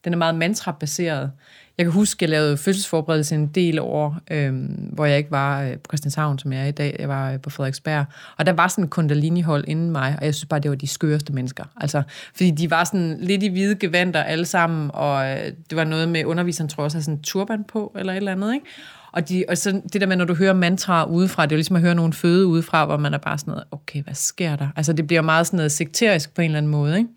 den 0.04 0.12
er 0.12 0.16
meget 0.16 0.34
mantra-baseret. 0.34 1.30
Jeg 1.78 1.86
kan 1.86 1.92
huske, 1.92 2.18
at 2.18 2.22
jeg 2.22 2.30
lavede 2.30 2.56
fødselsforberedelse 2.56 3.34
en 3.34 3.46
del 3.46 3.78
år, 3.78 4.18
øh, 4.30 4.54
hvor 4.92 5.04
jeg 5.04 5.18
ikke 5.18 5.30
var 5.30 5.62
øh, 5.62 5.72
på 5.72 5.88
Christianshavn, 5.88 6.38
som 6.38 6.52
jeg 6.52 6.62
er 6.62 6.66
i 6.66 6.70
dag. 6.70 6.96
Jeg 6.98 7.08
var 7.08 7.32
øh, 7.32 7.40
på 7.40 7.50
Frederiksberg. 7.50 8.04
Og 8.38 8.46
der 8.46 8.52
var 8.52 8.68
sådan 8.68 8.84
en 8.84 8.88
kundalini-hold 8.88 9.64
inden 9.68 9.90
mig, 9.90 10.16
og 10.18 10.24
jeg 10.24 10.34
synes 10.34 10.48
bare, 10.48 10.60
det 10.60 10.70
var 10.70 10.76
de 10.76 10.86
skøreste 10.86 11.32
mennesker. 11.32 11.64
Altså, 11.76 12.02
fordi 12.34 12.50
de 12.50 12.70
var 12.70 12.84
sådan 12.84 13.16
lidt 13.20 13.42
i 13.42 13.48
hvide 13.48 13.74
gevanter 13.74 14.22
alle 14.22 14.44
sammen, 14.44 14.90
og 14.94 15.30
øh, 15.30 15.52
det 15.70 15.76
var 15.76 15.84
noget 15.84 16.08
med 16.08 16.24
underviseren, 16.24 16.68
tror 16.68 16.82
jeg 16.82 16.84
også, 16.84 16.96
havde 16.96 17.04
sådan 17.04 17.18
en 17.18 17.22
turban 17.22 17.64
på, 17.64 17.92
eller 17.98 18.12
et 18.12 18.16
eller 18.16 18.32
andet, 18.32 18.54
ikke? 18.54 18.66
Og, 19.12 19.28
de, 19.28 19.44
og 19.48 19.58
så 19.58 19.80
det 19.92 20.00
der 20.00 20.06
med, 20.06 20.16
når 20.16 20.24
du 20.24 20.34
hører 20.34 20.52
mantra 20.52 21.04
udefra, 21.04 21.46
det 21.46 21.52
er 21.52 21.56
jo 21.56 21.58
ligesom 21.58 21.76
at 21.76 21.82
høre 21.82 21.94
nogen 21.94 22.12
føde 22.12 22.46
udefra, 22.46 22.86
hvor 22.86 22.96
man 22.96 23.14
er 23.14 23.18
bare 23.18 23.38
sådan 23.38 23.50
noget, 23.50 23.64
okay, 23.70 24.02
hvad 24.02 24.14
sker 24.14 24.56
der? 24.56 24.68
Altså 24.76 24.92
det 24.92 25.06
bliver 25.06 25.22
meget 25.22 25.46
sådan 25.46 25.56
noget 25.56 25.72
sekterisk 25.72 26.34
på 26.34 26.42
en 26.42 26.44
eller 26.44 26.58
anden 26.58 26.72
måde, 26.72 26.98
ikke? 26.98 27.10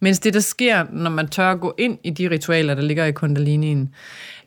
Mens 0.00 0.18
det, 0.18 0.34
der 0.34 0.40
sker, 0.40 0.86
når 0.92 1.10
man 1.10 1.28
tør 1.28 1.50
at 1.50 1.60
gå 1.60 1.74
ind 1.78 1.98
i 2.04 2.10
de 2.10 2.30
ritualer, 2.30 2.74
der 2.74 2.82
ligger 2.82 3.04
i 3.04 3.12
kundalinien, 3.12 3.94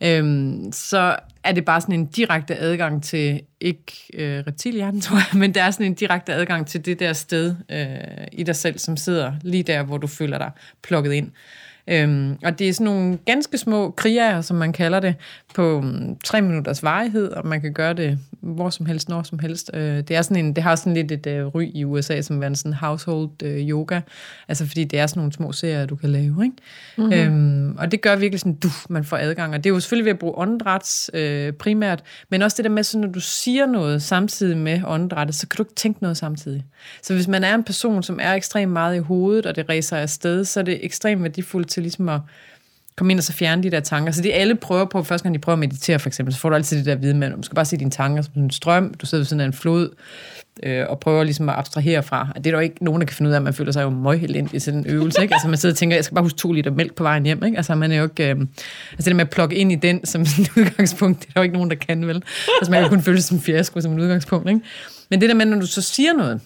øhm, 0.01 0.72
så 0.72 1.15
er 1.43 1.51
det 1.51 1.65
bare 1.65 1.81
sådan 1.81 1.96
en 1.96 2.05
direkte 2.05 2.55
adgang 2.55 3.03
til, 3.03 3.41
ikke 3.62 3.93
øh, 4.13 4.43
reptilhjernen, 4.48 5.01
tror 5.05 5.17
jeg, 5.17 5.39
men 5.39 5.53
det 5.53 5.62
er 5.62 5.72
sådan 5.72 5.86
en 5.86 5.93
direkte 5.93 6.34
adgang 6.34 6.67
til 6.67 6.86
det 6.86 7.00
der 7.00 7.13
sted 7.13 7.55
øh, 7.72 8.27
i 8.31 8.43
dig 8.43 8.55
selv, 8.55 8.79
som 8.79 8.98
sidder 8.98 9.34
lige 9.41 9.63
der, 9.63 9.84
hvor 9.84 9.98
du 9.98 10.08
føler 10.08 10.38
dig 10.38 10.51
plukket 10.81 11.13
ind. 11.13 11.31
Øhm, 11.88 12.38
og 12.43 12.59
det 12.59 12.69
er 12.69 12.73
sådan 12.73 12.85
nogle 12.85 13.17
ganske 13.25 13.57
små 13.57 13.91
kriger, 13.91 14.41
som 14.41 14.57
man 14.57 14.73
kalder 14.73 15.00
det, 15.00 15.15
på 15.55 15.77
um, 15.77 16.17
tre 16.23 16.41
minutters 16.41 16.83
varighed, 16.83 17.29
og 17.29 17.47
man 17.47 17.61
kan 17.61 17.73
gøre 17.73 17.93
det 17.93 18.19
hvor 18.41 18.69
som 18.69 18.85
helst, 18.85 19.09
når 19.09 19.23
som 19.23 19.39
helst. 19.39 19.71
Øh, 19.73 19.97
det, 19.97 20.11
er 20.11 20.21
sådan 20.21 20.45
en, 20.45 20.55
det 20.55 20.63
har 20.63 20.75
sådan 20.75 20.93
lidt 20.93 21.11
et 21.11 21.27
øh, 21.27 21.47
ry 21.47 21.65
i 21.73 21.83
USA, 21.83 22.21
som 22.21 22.43
er 22.43 22.53
sådan 22.53 22.73
household 22.73 23.29
øh, 23.43 23.69
yoga, 23.69 24.01
altså 24.47 24.67
fordi 24.67 24.83
det 24.83 25.00
er 25.00 25.07
sådan 25.07 25.19
nogle 25.19 25.33
små 25.33 25.51
serier, 25.51 25.85
du 25.85 25.95
kan 25.95 26.09
lave. 26.09 26.43
Ikke? 26.43 26.55
Mm-hmm. 26.97 27.13
Øhm, 27.13 27.77
og 27.77 27.91
det 27.91 28.01
gør 28.01 28.15
virkelig 28.15 28.39
sådan, 28.39 28.53
du, 28.53 28.69
man 28.89 29.03
får 29.03 29.17
adgang. 29.17 29.53
Og 29.53 29.63
det 29.63 29.69
er 29.69 29.73
jo 29.73 29.79
selvfølgelig 29.79 30.05
ved 30.05 30.11
at 30.11 30.19
bruge 30.19 30.38
åndedræts 30.38 31.11
øh, 31.13 31.53
primært, 31.53 32.03
men 32.29 32.41
også 32.41 32.57
det 32.57 32.65
der 32.65 32.71
med, 32.71 32.83
så 32.83 32.97
når 32.97 33.07
du 33.07 33.19
siger 33.19 33.65
noget 33.65 34.01
samtidig 34.01 34.57
med 34.57 34.81
åndedrættet, 34.85 35.35
så 35.35 35.47
kan 35.47 35.57
du 35.57 35.63
ikke 35.63 35.75
tænke 35.75 36.01
noget 36.01 36.17
samtidig. 36.17 36.65
Så 37.01 37.13
hvis 37.13 37.27
man 37.27 37.43
er 37.43 37.55
en 37.55 37.63
person, 37.63 38.03
som 38.03 38.19
er 38.21 38.33
ekstremt 38.33 38.71
meget 38.71 38.95
i 38.95 39.00
hovedet, 39.00 39.45
og 39.45 39.55
det 39.55 39.69
ræser 39.69 39.97
afsted, 39.97 40.45
så 40.45 40.59
er 40.59 40.63
det 40.63 40.85
ekstremt 40.85 41.23
værdifuldt 41.23 41.70
til 41.71 41.83
ligesom 41.83 42.09
at 42.09 42.19
komme 42.97 43.13
ind 43.13 43.19
og 43.19 43.23
så 43.23 43.33
fjerne 43.33 43.63
de 43.63 43.71
der 43.71 43.79
tanker. 43.79 44.11
Så 44.11 44.21
det 44.21 44.31
alle 44.33 44.55
prøver 44.55 44.85
på, 44.85 45.03
første 45.03 45.23
gang 45.23 45.35
de 45.35 45.39
prøver 45.39 45.53
at 45.53 45.59
meditere 45.59 45.99
for 45.99 46.09
eksempel, 46.09 46.33
så 46.33 46.39
får 46.39 46.49
du 46.49 46.55
altid 46.55 46.77
det 46.77 46.85
der 46.85 46.95
viden 46.95 47.19
med, 47.19 47.31
du 47.31 47.43
skal 47.43 47.55
bare 47.55 47.65
se 47.65 47.77
dine 47.77 47.91
tanker 47.91 48.21
som 48.21 48.31
en 48.35 48.51
strøm, 48.51 48.93
du 48.93 49.05
sidder 49.05 49.19
ved 49.21 49.25
sådan 49.25 49.45
en 49.45 49.53
flod, 49.53 49.89
øh, 50.63 50.85
og 50.89 50.99
prøver 50.99 51.23
ligesom 51.23 51.49
at 51.49 51.55
abstrahere 51.57 52.03
fra. 52.03 52.27
Det 52.35 52.37
er 52.37 52.41
der 52.41 52.51
jo 52.51 52.59
ikke 52.59 52.83
nogen, 52.83 53.01
der 53.01 53.07
kan 53.07 53.15
finde 53.15 53.29
ud 53.29 53.33
af, 53.33 53.37
at 53.37 53.43
man 53.43 53.53
føler 53.53 53.71
sig 53.71 53.83
jo 53.83 53.89
møghelend 53.89 54.53
i 54.53 54.59
sådan 54.59 54.79
en 54.79 54.85
øvelse. 54.87 55.21
Ikke? 55.21 55.33
Altså 55.33 55.47
man 55.47 55.57
sidder 55.57 55.73
og 55.73 55.77
tænker, 55.77 55.97
jeg 55.97 56.05
skal 56.05 56.15
bare 56.15 56.23
huske 56.23 56.37
to 56.37 56.51
liter 56.51 56.71
mælk 56.71 56.95
på 56.95 57.03
vejen 57.03 57.23
hjem. 57.25 57.43
Ikke? 57.43 57.57
Altså 57.57 57.75
man 57.75 57.91
er 57.91 57.95
jo 57.95 58.03
ikke... 58.03 58.29
Øh, 58.29 58.35
altså 58.91 59.09
det 59.09 59.15
med 59.15 59.25
at 59.25 59.29
plukke 59.29 59.55
ind 59.55 59.71
i 59.71 59.75
den 59.75 60.05
som 60.05 60.21
en 60.39 60.47
udgangspunkt, 60.57 61.19
det 61.19 61.27
er 61.27 61.33
der 61.33 61.41
jo 61.41 61.43
ikke 61.43 61.55
nogen, 61.55 61.69
der 61.69 61.75
kan 61.75 62.07
vel. 62.07 62.23
Altså 62.59 62.71
man 62.71 62.81
kan 62.81 62.89
kun 62.89 63.01
føle 63.01 63.17
sig 63.17 63.27
som 63.27 63.37
en 63.37 63.41
fiasko 63.41 63.81
som 63.81 63.91
en 63.91 63.99
udgangspunkt. 63.99 64.49
Ikke? 64.49 64.61
Men 65.09 65.21
det 65.21 65.29
der 65.29 65.35
med, 65.35 65.45
når 65.45 65.59
du 65.59 65.67
så 65.67 65.81
siger 65.81 66.13
noget, 66.13 66.41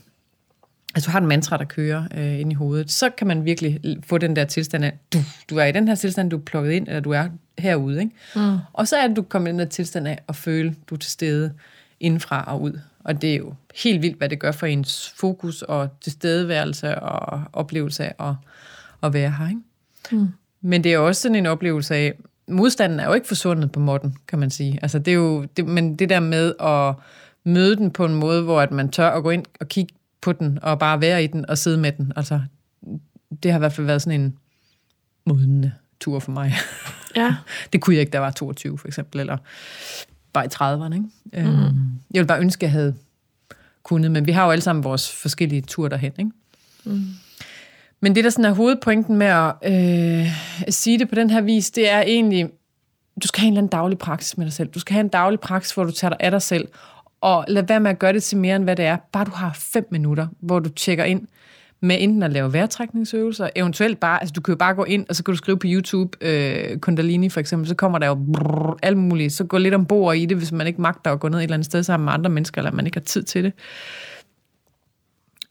altså 0.96 1.10
har 1.10 1.20
en 1.20 1.28
mantra, 1.28 1.58
der 1.58 1.66
kører 1.66 2.04
øh, 2.18 2.40
ind 2.40 2.52
i 2.52 2.56
hovedet, 2.56 2.92
så 2.92 3.10
kan 3.10 3.28
man 3.28 3.46
virkelig 3.46 3.98
få 4.04 4.18
den 4.18 4.36
der 4.36 4.46
tilstand 4.46 4.86
af, 4.86 4.98
du, 5.14 5.18
du 5.50 5.58
er 5.58 5.66
i 5.66 5.72
den 5.72 5.88
her 5.88 5.96
tilstand, 5.96 6.30
du 6.30 6.38
er 6.38 6.42
plukket 6.42 6.72
ind, 6.72 6.88
eller 6.88 7.00
du 7.00 7.12
er 7.12 7.28
herude. 7.58 8.00
Ikke? 8.00 8.12
Mm. 8.36 8.58
Og 8.74 8.88
så 8.88 8.96
er 8.96 9.08
det, 9.08 9.18
du 9.18 9.22
kommer 9.22 9.50
i 9.50 9.52
den 9.52 9.60
der 9.60 9.66
tilstand 9.66 10.08
af 10.08 10.20
at 10.28 10.36
føle, 10.36 10.76
du 10.90 10.96
er 10.96 11.00
til 11.00 11.12
stede 11.12 11.54
indfra 12.00 12.44
og 12.48 12.62
ud. 12.62 12.80
Og 13.00 13.22
det 13.22 13.32
er 13.32 13.38
jo 13.38 13.54
helt 13.84 14.02
vildt, 14.02 14.18
hvad 14.18 14.30
det 14.30 14.40
gør 14.40 14.52
for 14.52 14.66
ens 14.66 15.14
fokus 15.16 15.62
og 15.62 15.90
tilstedeværelse 16.02 17.00
og 17.00 17.42
oplevelse 17.54 18.06
af 18.06 18.30
at, 18.30 18.36
at 19.04 19.14
være 19.14 19.32
her. 19.32 19.50
Ikke? 19.50 19.62
Mm. 20.12 20.28
Men 20.62 20.84
det 20.84 20.94
er 20.94 20.98
også 20.98 21.22
sådan 21.22 21.36
en 21.36 21.46
oplevelse 21.46 21.96
af, 21.96 22.14
modstanden 22.48 23.00
er 23.00 23.08
jo 23.08 23.14
ikke 23.14 23.28
forsvundet 23.28 23.72
på 23.72 23.80
måtten, 23.80 24.16
kan 24.28 24.40
man 24.40 24.50
sige. 24.50 24.80
Altså 24.82 25.00
det 25.00 25.12
er 25.12 25.16
jo, 25.16 25.46
det, 25.58 25.66
men 25.66 25.96
det 25.96 26.10
der 26.10 26.20
med 26.20 26.54
at 26.60 26.96
møde 27.44 27.76
den 27.76 27.92
på 27.92 28.06
en 28.06 28.16
måde, 28.16 28.44
hvor 28.44 28.62
at 28.62 28.72
man 28.72 28.90
tør 28.90 29.10
at 29.10 29.24
gå 29.24 29.30
ind 29.30 29.46
og 29.60 29.68
kigge 29.68 29.94
på 30.26 30.32
den, 30.32 30.60
og 30.62 30.80
bare 30.80 31.02
være 31.02 31.24
i 31.24 31.28
den 31.28 31.50
og 31.50 31.58
sidde 31.58 31.78
med 31.78 31.92
den. 31.92 32.14
Altså, 32.16 32.42
det 33.44 33.52
har 33.52 33.58
i 33.58 33.60
hvert 33.60 33.74
fald 33.74 33.88
været 33.88 34.02
sådan 34.02 34.22
en 34.22 34.38
modende 35.26 35.72
tur 36.00 36.20
for 36.20 36.32
mig. 36.32 36.54
Ja. 37.16 37.36
det 37.74 37.82
kunne 37.82 37.96
jeg 37.96 38.02
ikke, 38.02 38.12
da 38.12 38.18
jeg 38.18 38.22
var 38.22 38.32
22 38.32 38.78
for 38.78 38.88
eksempel, 38.88 39.20
eller 39.20 39.38
bare 40.34 40.46
i 40.46 40.50
30'erne. 40.54 40.94
Ikke? 40.94 41.50
Mm. 41.50 41.64
Øhm, 41.64 41.92
jeg 42.12 42.20
ville 42.20 42.28
bare 42.28 42.40
ønske, 42.40 42.60
at 42.60 42.64
jeg 42.64 42.72
havde 42.72 42.96
kunnet, 43.84 44.12
men 44.12 44.28
vi 44.28 44.32
har 44.32 44.46
jo 44.46 44.52
alle 44.52 44.62
sammen 44.62 44.84
vores 44.84 45.12
forskellige 45.12 45.62
tur 45.62 45.88
derhen. 45.88 46.12
Ikke? 46.20 46.32
Mm. 46.84 47.06
Men 48.00 48.16
det, 48.16 48.24
der 48.24 48.30
sådan 48.30 48.46
er 48.46 48.54
hovedpointen 48.54 49.18
med 49.18 49.28
at 49.28 49.54
øh, 49.66 50.28
sige 50.70 51.00
det 51.00 51.10
på 51.10 51.16
den 51.16 51.30
her 51.30 51.42
vis, 51.42 51.72
det 51.72 51.90
er 51.90 52.02
egentlig, 52.02 52.50
du 53.24 53.28
skal 53.28 53.40
have 53.40 53.48
en 53.48 53.54
eller 53.54 53.60
anden 53.60 53.70
daglig 53.70 53.98
praksis 53.98 54.38
med 54.38 54.46
dig 54.46 54.54
selv. 54.54 54.70
Du 54.70 54.80
skal 54.80 54.94
have 54.94 55.04
en 55.04 55.10
daglig 55.10 55.40
praksis, 55.40 55.74
hvor 55.74 55.84
du 55.84 55.92
tager 55.92 56.10
dig 56.10 56.18
af 56.20 56.32
dig 56.32 56.42
selv, 56.42 56.68
og 57.22 57.46
lad 57.48 57.64
være 57.64 57.80
med 57.80 57.92
at 57.92 58.00
gøre 58.00 58.14
det 58.14 58.24
til 58.24 58.38
mere, 58.38 58.56
end 58.56 58.64
hvad 58.64 58.76
det 58.76 58.86
er. 58.86 58.98
Bare 59.12 59.26
du 59.26 59.32
har 59.32 59.54
fem 59.54 59.88
minutter, 59.92 60.28
hvor 60.40 60.60
du 60.60 60.70
tjekker 60.70 61.04
ind 61.04 61.28
med 61.82 61.98
enten 62.00 62.24
at 62.24 62.32
lave 62.32 62.54
vejrtrækningsøvelser, 62.54 63.50
eventuelt 63.56 64.00
bare, 64.00 64.22
altså 64.22 64.34
du 64.34 64.42
kan 64.42 64.52
jo 64.52 64.56
bare 64.58 64.74
gå 64.74 64.84
ind, 64.84 65.06
og 65.10 65.16
så 65.16 65.24
kan 65.24 65.32
du 65.32 65.38
skrive 65.38 65.58
på 65.58 65.68
YouTube, 65.70 66.18
øh, 66.22 66.78
Kundalini 66.78 67.30
for 67.30 67.40
eksempel, 67.40 67.68
så 67.68 67.76
kommer 67.76 68.00
der 68.00 68.08
jo 68.08 68.16
brrr, 68.34 68.80
alt 68.84 68.98
muligt, 68.98 69.34
så 69.34 69.44
gå 69.44 69.58
lidt 69.58 69.74
ombord 69.74 70.16
i 70.16 70.26
det, 70.26 70.38
hvis 70.38 70.52
man 70.52 70.68
ikke 70.68 70.82
magter 70.82 71.12
at 71.12 71.20
gå 71.20 71.30
ned 71.30 71.40
et 71.40 71.44
eller 71.44 71.54
andet 71.54 71.66
sted 71.66 71.84
sammen 71.84 72.06
med 72.06 72.14
andre 72.14 72.30
mennesker, 72.30 72.62
eller 72.62 72.72
man 72.72 72.86
ikke 72.86 72.98
har 72.98 73.04
tid 73.04 73.24
til 73.24 73.44
det. 73.44 73.54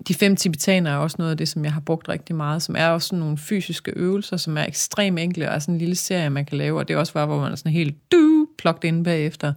De 0.09 0.14
fem 0.14 0.37
tibetaner 0.37 0.90
er 0.90 0.97
også 0.97 1.16
noget 1.18 1.30
af 1.30 1.37
det, 1.37 1.49
som 1.49 1.64
jeg 1.64 1.73
har 1.73 1.80
brugt 1.80 2.09
rigtig 2.09 2.37
meget, 2.37 2.62
som 2.62 2.76
er 2.78 2.88
også 2.88 3.09
sådan 3.09 3.18
nogle 3.18 3.38
fysiske 3.38 3.92
øvelser, 3.97 4.37
som 4.37 4.56
er 4.59 4.66
ekstremt 4.66 5.18
enkle, 5.18 5.49
og 5.49 5.54
er 5.54 5.59
sådan 5.59 5.75
en 5.75 5.78
lille 5.78 5.94
serie, 5.94 6.30
man 6.30 6.44
kan 6.44 6.59
lave, 6.59 6.78
og 6.78 6.88
det 6.88 6.94
er 6.94 6.99
også 6.99 7.12
bare, 7.12 7.26
hvor 7.26 7.40
man 7.40 7.52
er 7.52 7.56
sådan 7.56 7.73
helt 7.73 8.12
du, 8.12 8.47
plukket 8.59 8.88
ind 8.88 9.04
bagefter. 9.04 9.52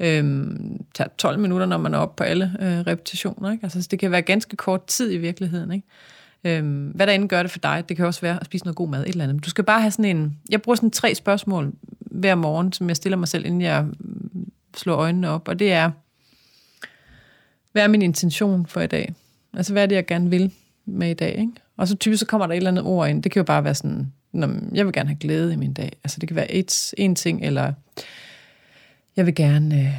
Øhm, 0.00 0.84
tager 0.94 1.08
12 1.18 1.38
minutter, 1.38 1.66
når 1.66 1.78
man 1.78 1.94
er 1.94 1.98
oppe 1.98 2.16
på 2.16 2.24
alle 2.24 2.56
øh, 2.60 2.78
repetitioner. 2.78 3.52
Ikke? 3.52 3.64
Altså, 3.64 3.88
det 3.90 3.98
kan 3.98 4.10
være 4.10 4.22
ganske 4.22 4.56
kort 4.56 4.86
tid 4.86 5.12
i 5.12 5.16
virkeligheden. 5.16 5.72
Ikke? 5.72 5.86
Øhm, 6.44 6.88
hvad 6.94 7.06
der 7.06 7.12
end 7.12 7.28
gør 7.28 7.42
det 7.42 7.50
for 7.50 7.58
dig, 7.58 7.84
det 7.88 7.96
kan 7.96 8.06
også 8.06 8.20
være 8.20 8.40
at 8.40 8.46
spise 8.46 8.64
noget 8.64 8.76
god 8.76 8.88
mad, 8.88 9.02
et 9.02 9.08
eller 9.08 9.24
andet. 9.24 9.44
du 9.44 9.50
skal 9.50 9.64
bare 9.64 9.80
have 9.80 9.90
sådan 9.90 10.16
en... 10.16 10.38
Jeg 10.50 10.62
bruger 10.62 10.76
sådan 10.76 10.90
tre 10.90 11.14
spørgsmål 11.14 11.72
hver 12.00 12.34
morgen, 12.34 12.72
som 12.72 12.88
jeg 12.88 12.96
stiller 12.96 13.16
mig 13.16 13.28
selv, 13.28 13.46
inden 13.46 13.60
jeg 13.60 13.84
mm, 13.98 14.50
slår 14.76 14.96
øjnene 14.96 15.28
op, 15.28 15.48
og 15.48 15.58
det 15.58 15.72
er, 15.72 15.90
hvad 17.72 17.82
er 17.82 17.88
min 17.88 18.02
intention 18.02 18.66
for 18.66 18.80
i 18.80 18.86
dag? 18.86 19.14
Altså, 19.56 19.72
hvad 19.72 19.82
er 19.82 19.86
det, 19.86 19.96
jeg 19.96 20.06
gerne 20.06 20.30
vil 20.30 20.52
med 20.86 21.10
i 21.10 21.14
dag? 21.14 21.38
Ikke? 21.38 21.52
Og 21.76 21.88
så 21.88 21.96
typisk 21.96 22.20
så 22.20 22.26
kommer 22.26 22.46
der 22.46 22.54
et 22.54 22.56
eller 22.56 22.70
andet 22.70 22.84
ord 22.84 23.08
ind. 23.08 23.22
Det 23.22 23.32
kan 23.32 23.40
jo 23.40 23.44
bare 23.44 23.64
være 23.64 23.74
sådan, 23.74 24.12
jeg 24.74 24.86
vil 24.86 24.92
gerne 24.92 25.08
have 25.08 25.18
glæde 25.20 25.52
i 25.52 25.56
min 25.56 25.72
dag. 25.72 25.92
Altså, 26.04 26.18
det 26.20 26.28
kan 26.28 26.36
være 26.36 26.52
et, 26.52 26.94
en 26.98 27.14
ting, 27.14 27.44
eller 27.44 27.72
jeg 29.16 29.26
vil 29.26 29.34
gerne 29.34 29.80
øh, 29.80 29.92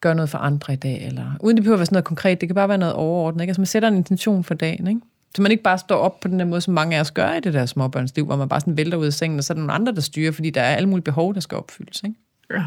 gøre 0.00 0.14
noget 0.14 0.30
for 0.30 0.38
andre 0.38 0.72
i 0.72 0.76
dag, 0.76 1.06
eller 1.06 1.36
uden 1.40 1.56
det 1.56 1.64
behøver 1.64 1.76
at 1.76 1.78
være 1.78 1.86
sådan 1.86 1.94
noget 1.94 2.04
konkret, 2.04 2.40
det 2.40 2.48
kan 2.48 2.54
bare 2.54 2.68
være 2.68 2.78
noget 2.78 2.94
overordnet. 2.94 3.40
Ikke? 3.40 3.50
Altså 3.50 3.60
man 3.60 3.66
sætter 3.66 3.88
en 3.88 3.96
intention 3.96 4.44
for 4.44 4.54
dagen, 4.54 4.86
ikke? 4.86 5.00
Så 5.36 5.42
man 5.42 5.50
ikke 5.50 5.62
bare 5.62 5.78
står 5.78 5.96
op 5.96 6.20
på 6.20 6.28
den 6.28 6.38
der 6.38 6.44
måde, 6.44 6.60
som 6.60 6.74
mange 6.74 6.96
af 6.96 7.00
os 7.00 7.10
gør 7.10 7.32
i 7.32 7.40
det 7.40 7.54
der 7.54 7.66
småbørnsliv, 7.66 8.24
hvor 8.24 8.36
man 8.36 8.48
bare 8.48 8.60
sådan 8.60 8.76
vælter 8.76 8.98
ud 8.98 9.06
af 9.06 9.12
sengen, 9.12 9.38
og 9.38 9.44
så 9.44 9.52
er 9.52 9.54
der 9.54 9.60
nogle 9.60 9.72
andre, 9.72 9.94
der 9.94 10.00
styrer, 10.00 10.32
fordi 10.32 10.50
der 10.50 10.60
er 10.60 10.76
alle 10.76 10.88
mulige 10.88 11.04
behov, 11.04 11.34
der 11.34 11.40
skal 11.40 11.58
opfyldes. 11.58 12.02
Ikke? 12.02 12.16
Ja. 12.50 12.64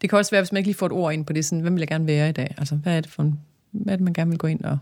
Det 0.00 0.10
kan 0.10 0.18
også 0.18 0.30
være, 0.30 0.40
hvis 0.40 0.52
man 0.52 0.56
ikke 0.56 0.68
lige 0.68 0.76
får 0.76 0.86
et 0.86 0.92
ord 0.92 1.12
ind 1.12 1.24
på 1.24 1.32
det, 1.32 1.44
sådan, 1.44 1.60
hvem 1.60 1.74
vil 1.74 1.80
jeg 1.80 1.88
gerne 1.88 2.06
være 2.06 2.28
i 2.28 2.32
dag? 2.32 2.54
Altså, 2.58 2.74
hvad 2.74 2.96
er 2.96 3.00
det 3.00 3.10
for 3.10 3.22
en, 3.22 3.40
hvad 3.70 3.92
er 3.92 3.96
det, 3.96 4.04
man 4.04 4.12
gerne 4.12 4.30
vil 4.30 4.38
gå 4.38 4.46
ind 4.46 4.64
og... 4.64 4.78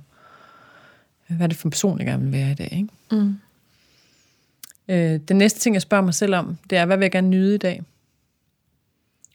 Hvad 1.28 1.40
er 1.40 1.46
det 1.46 1.56
for 1.56 1.66
en 1.66 1.70
person, 1.70 1.98
jeg 1.98 2.06
gerne 2.06 2.22
vil 2.22 2.32
være 2.32 2.50
i 2.50 2.54
dag? 2.54 2.72
Ikke? 2.72 2.88
Mm. 3.12 3.38
Øh, 4.88 5.20
den 5.28 5.36
næste 5.36 5.60
ting, 5.60 5.74
jeg 5.74 5.82
spørger 5.82 6.04
mig 6.04 6.14
selv 6.14 6.34
om, 6.34 6.58
det 6.70 6.78
er, 6.78 6.86
hvad 6.86 6.96
vil 6.96 7.04
jeg 7.04 7.12
gerne 7.12 7.28
nyde 7.28 7.54
i 7.54 7.58
dag? 7.58 7.82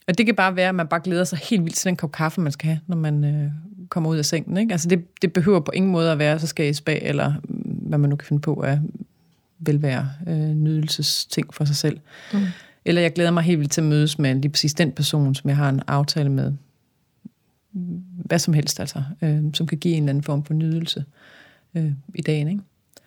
Og 0.08 0.18
det 0.18 0.26
kan 0.26 0.34
bare 0.34 0.56
være, 0.56 0.68
at 0.68 0.74
man 0.74 0.88
bare 0.88 1.00
glæder 1.04 1.24
sig 1.24 1.38
helt 1.38 1.64
vildt 1.64 1.76
til 1.76 1.88
den 1.88 1.96
kop 1.96 2.12
kaffe, 2.12 2.40
man 2.40 2.52
skal 2.52 2.66
have, 2.66 2.80
når 2.86 2.96
man 2.96 3.24
øh, 3.24 3.50
kommer 3.88 4.10
ud 4.10 4.16
af 4.16 4.24
sengen. 4.24 4.56
Ikke? 4.56 4.72
Altså 4.72 4.88
det, 4.88 5.22
det 5.22 5.32
behøver 5.32 5.60
på 5.60 5.70
ingen 5.74 5.92
måde 5.92 6.12
at 6.12 6.18
være, 6.18 6.38
så 6.38 6.46
skal 6.46 6.62
jeg 6.62 6.70
i 6.70 6.74
spa, 6.74 6.98
eller 7.02 7.32
hvad 7.88 7.98
man 7.98 8.10
nu 8.10 8.16
kan 8.16 8.26
finde 8.26 8.42
på 8.42 8.62
af 8.62 8.80
velvære, 9.58 10.10
øh, 10.26 10.36
nydelsesting 10.36 11.54
for 11.54 11.64
sig 11.64 11.76
selv. 11.76 12.00
Mm. 12.32 12.40
Eller 12.84 13.02
jeg 13.02 13.12
glæder 13.12 13.30
mig 13.30 13.42
helt 13.42 13.58
vildt 13.58 13.72
til 13.72 13.80
at 13.80 13.86
mødes 13.86 14.18
med 14.18 14.34
lige 14.34 14.50
præcis 14.50 14.74
den 14.74 14.92
person, 14.92 15.34
som 15.34 15.48
jeg 15.48 15.56
har 15.56 15.68
en 15.68 15.82
aftale 15.86 16.30
med. 16.30 16.52
Hvad 18.24 18.38
som 18.38 18.54
helst, 18.54 18.80
altså. 18.80 19.02
Øh, 19.22 19.42
som 19.54 19.66
kan 19.66 19.78
give 19.78 19.94
en 19.94 20.02
eller 20.02 20.10
anden 20.10 20.22
form 20.22 20.44
for 20.44 20.54
nydelse 20.54 21.04
øh, 21.74 21.92
i 22.14 22.22
dagen. 22.22 22.48
Ikke? 22.48 22.62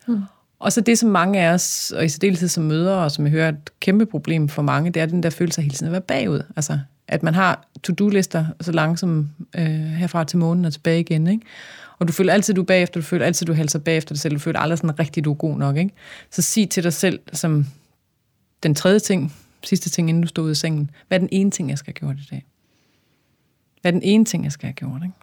Mm. 0.07 0.21
Og 0.59 0.73
så 0.73 0.81
det, 0.81 0.99
som 0.99 1.09
mange 1.09 1.39
af 1.39 1.53
os, 1.53 1.91
og 1.91 2.05
i 2.05 2.09
særdeleshed 2.09 2.47
som 2.47 2.63
mødre, 2.63 2.95
og 2.95 3.11
som 3.11 3.25
jeg 3.25 3.31
hører 3.31 3.49
et 3.49 3.79
kæmpe 3.79 4.05
problem 4.05 4.49
for 4.49 4.61
mange, 4.61 4.91
det 4.91 5.01
er 5.01 5.05
den 5.05 5.23
der 5.23 5.29
følelse 5.29 5.59
af 5.59 5.63
hele 5.63 5.75
tiden 5.75 5.87
at 5.87 5.91
være 5.91 6.01
bagud. 6.01 6.41
Altså, 6.55 6.79
at 7.07 7.23
man 7.23 7.33
har 7.33 7.67
to-do-lister 7.83 8.45
så 8.61 8.71
langsomt 8.71 9.27
øh, 9.55 9.65
herfra 9.65 10.23
til 10.23 10.37
månen 10.37 10.65
og 10.65 10.73
tilbage 10.73 10.99
igen, 10.99 11.27
ikke? 11.27 11.45
Og 11.99 12.07
du 12.07 12.13
føler 12.13 12.33
altid, 12.33 12.53
du 12.53 12.61
er 12.61 12.65
bagefter, 12.65 12.99
du 12.99 13.05
føler 13.05 13.25
altid, 13.25 13.45
du 13.45 13.53
halser 13.53 13.79
bagefter 13.79 14.15
dig 14.15 14.21
selv, 14.21 14.33
du 14.33 14.39
føler 14.39 14.59
aldrig 14.59 14.77
sådan 14.77 14.99
rigtig, 14.99 15.25
du 15.25 15.31
er 15.31 15.35
god 15.35 15.57
nok, 15.57 15.77
ikke? 15.77 15.93
Så 16.31 16.41
sig 16.41 16.69
til 16.69 16.83
dig 16.83 16.93
selv, 16.93 17.19
som 17.33 17.65
den 18.63 18.75
tredje 18.75 18.99
ting, 18.99 19.35
sidste 19.63 19.89
ting, 19.89 20.09
inden 20.09 20.21
du 20.21 20.27
stod 20.27 20.43
ud 20.43 20.49
af 20.49 20.57
sengen, 20.57 20.89
hvad 21.07 21.17
er 21.17 21.19
den 21.19 21.29
ene 21.31 21.51
ting, 21.51 21.69
jeg 21.69 21.77
skal 21.77 21.93
have 21.93 21.99
gjort 21.99 22.23
i 22.23 22.27
dag? 22.31 22.45
Hvad 23.81 23.91
er 23.91 23.93
den 23.93 24.03
ene 24.03 24.25
ting, 24.25 24.43
jeg 24.43 24.51
skal 24.51 24.67
have 24.67 24.73
gjort, 24.73 25.01
ikke? 25.03 25.15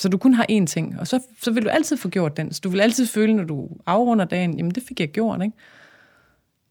Så 0.00 0.08
du 0.08 0.18
kun 0.18 0.34
har 0.34 0.46
én 0.50 0.66
ting, 0.66 1.00
og 1.00 1.06
så, 1.06 1.20
så 1.42 1.50
vil 1.50 1.64
du 1.64 1.68
altid 1.68 1.96
få 1.96 2.08
gjort 2.08 2.36
den. 2.36 2.52
Så 2.52 2.60
du 2.64 2.68
vil 2.68 2.80
altid 2.80 3.06
føle, 3.06 3.34
når 3.34 3.44
du 3.44 3.68
afrunder 3.86 4.24
dagen, 4.24 4.56
jamen 4.56 4.70
det 4.70 4.82
fik 4.88 5.00
jeg 5.00 5.08
gjort, 5.08 5.42
ikke? 5.42 5.56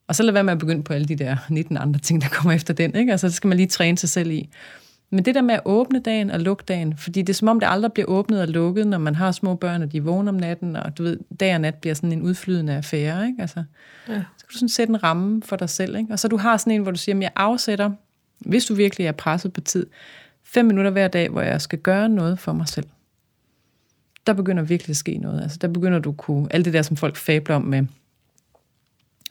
Og 0.08 0.16
så 0.16 0.24
lad 0.24 0.34
være 0.34 0.44
med 0.44 0.54
at 0.54 0.60
begynde 0.60 0.84
på 0.84 0.94
alle 0.94 1.08
de 1.08 1.16
der 1.16 1.38
19 1.50 1.78
andre 1.78 2.00
ting, 2.00 2.22
der 2.22 2.28
kommer 2.30 2.54
efter 2.54 2.74
den, 2.74 2.96
ikke? 2.96 3.12
Altså 3.12 3.28
det 3.28 3.36
skal 3.36 3.48
man 3.48 3.58
lige 3.58 3.68
træne 3.68 3.98
sig 3.98 4.10
selv 4.10 4.32
i. 4.32 4.50
Men 5.10 5.26
det 5.26 5.36
der 5.36 5.42
med 5.42 5.56
at 5.56 5.62
åbne 5.66 6.00
dagen 6.00 6.32
og 6.32 6.40
lukke 6.40 6.64
dagen, 6.68 6.98
fordi 6.98 7.22
det 7.22 7.30
er 7.30 7.38
som 7.38 7.48
om, 7.48 7.60
det 7.60 7.68
aldrig 7.72 7.94
bliver 7.94 8.08
åbnet 8.08 8.42
og 8.42 8.48
lukket, 8.48 8.88
når 8.88 8.98
man 8.98 9.16
har 9.16 9.32
små 9.32 9.56
børn, 9.56 9.82
og 9.82 9.92
de 9.92 10.04
vågner 10.04 10.32
om 10.32 10.38
natten, 10.38 10.76
og 10.76 10.98
du 10.98 11.04
ved, 11.04 11.20
dag 11.40 11.54
og 11.54 11.62
nat 11.62 11.76
bliver 11.76 11.94
sådan 11.94 12.12
en 12.12 12.22
udflydende 12.22 12.74
affære, 12.74 13.28
ikke? 13.28 13.42
Altså, 13.42 13.64
ja. 14.08 14.14
så 14.14 14.46
kan 14.46 14.54
du 14.54 14.58
sådan 14.58 14.70
sætte 14.70 14.92
en 14.92 15.04
ramme 15.04 15.42
for 15.44 15.56
dig 15.56 15.70
selv, 15.70 15.96
ikke? 15.98 16.14
Og 16.14 16.20
så 16.20 16.28
du 16.28 16.38
har 16.38 16.58
sådan 16.58 16.74
en, 16.74 16.82
hvor 16.82 16.92
du 16.92 16.98
siger, 16.98 17.16
at 17.16 17.22
jeg 17.22 17.32
afsætter, 17.36 17.92
hvis 18.40 18.66
du 18.66 18.74
virkelig 18.74 19.08
er 19.08 19.12
presset 19.12 19.54
på 19.54 19.62
tid, 19.62 19.86
fem 20.44 20.66
minutter 20.66 20.92
hver 20.92 21.08
dag, 21.08 21.30
hvor 21.30 21.42
jeg 21.42 21.62
skal 21.62 21.80
gøre 21.80 22.10
noget 22.10 22.40
for 22.40 22.54
mig 22.54 22.68
selv 22.68 22.86
der 24.30 24.36
begynder 24.36 24.64
virkelig 24.64 24.90
at 24.90 24.98
ske 24.98 25.18
noget. 25.18 25.42
Altså, 25.42 25.58
der 25.62 25.68
begynder 25.68 26.00
du 26.00 26.12
kunne, 26.12 26.48
alt 26.54 26.66
det 26.66 26.74
der, 26.74 26.82
som 26.82 26.98
folk 26.98 27.16
fabler 27.16 27.56
om 27.56 27.62
med 27.62 27.86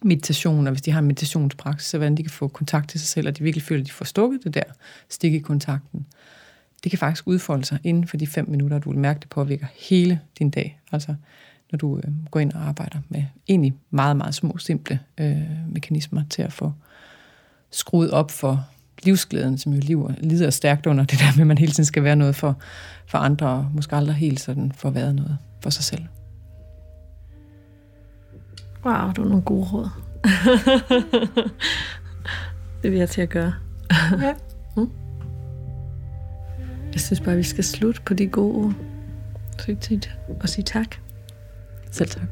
meditation, 0.02 0.66
og 0.66 0.72
hvis 0.72 0.82
de 0.82 0.90
har 0.90 0.98
en 0.98 1.06
meditationspraksis, 1.06 1.88
så 1.88 1.98
hvordan 1.98 2.16
de 2.16 2.22
kan 2.22 2.30
få 2.30 2.48
kontakt 2.48 2.90
til 2.90 3.00
sig 3.00 3.08
selv, 3.08 3.28
og 3.28 3.38
de 3.38 3.42
virkelig 3.42 3.62
føler, 3.62 3.80
at 3.80 3.86
de 3.86 3.92
får 3.92 4.04
stukket 4.04 4.40
det 4.44 4.54
der 4.54 4.62
stik 5.08 5.34
i 5.34 5.38
kontakten. 5.38 6.06
Det 6.84 6.90
kan 6.90 6.98
faktisk 6.98 7.26
udfolde 7.26 7.64
sig 7.64 7.78
inden 7.84 8.06
for 8.06 8.16
de 8.16 8.26
fem 8.26 8.48
minutter, 8.48 8.78
du 8.78 8.90
vil 8.90 8.98
mærke, 8.98 9.20
det 9.20 9.28
påvirker 9.28 9.66
hele 9.88 10.20
din 10.38 10.50
dag. 10.50 10.80
Altså, 10.92 11.14
når 11.72 11.76
du 11.76 11.96
øh, 11.96 12.12
går 12.30 12.40
ind 12.40 12.52
og 12.52 12.60
arbejder 12.60 12.98
med 13.08 13.24
egentlig 13.48 13.74
meget, 13.90 14.16
meget 14.16 14.34
små, 14.34 14.58
simple 14.58 15.00
øh, 15.18 15.42
mekanismer 15.68 16.22
til 16.30 16.42
at 16.42 16.52
få 16.52 16.72
skruet 17.70 18.10
op 18.10 18.30
for 18.30 18.68
livsglæden, 19.02 19.58
som 19.58 19.72
jo 19.72 19.80
liver, 19.82 20.12
lider 20.18 20.50
stærkt 20.50 20.86
under 20.86 21.04
det 21.04 21.18
der 21.18 21.32
med, 21.34 21.40
at 21.40 21.46
man 21.46 21.58
hele 21.58 21.72
tiden 21.72 21.84
skal 21.84 22.04
være 22.04 22.16
noget 22.16 22.36
for, 22.36 22.56
for 23.06 23.18
andre, 23.18 23.48
og 23.48 23.70
måske 23.74 23.96
aldrig 23.96 24.16
helt 24.16 24.40
sådan 24.40 24.72
for 24.72 24.88
at 24.88 24.94
være 24.94 25.14
noget 25.14 25.38
for 25.62 25.70
sig 25.70 25.84
selv. 25.84 26.02
Wow, 28.84 29.12
du 29.12 29.22
er 29.22 29.28
nogle 29.28 29.42
gode 29.42 29.66
råd. 29.72 29.88
det 32.82 32.90
vil 32.90 32.98
jeg 32.98 33.10
til 33.10 33.20
at 33.20 33.28
gøre. 33.28 33.54
ja. 34.22 34.34
Mm. 34.76 34.90
Jeg 36.92 37.00
synes 37.00 37.20
bare, 37.20 37.36
vi 37.36 37.42
skal 37.42 37.64
slutte 37.64 38.02
på 38.02 38.14
de 38.14 38.26
gode 38.26 38.54
ord. 38.54 38.74
Og 40.40 40.48
sige 40.48 40.64
tak. 40.64 40.96
Selv 41.90 42.08
tak. 42.08 42.28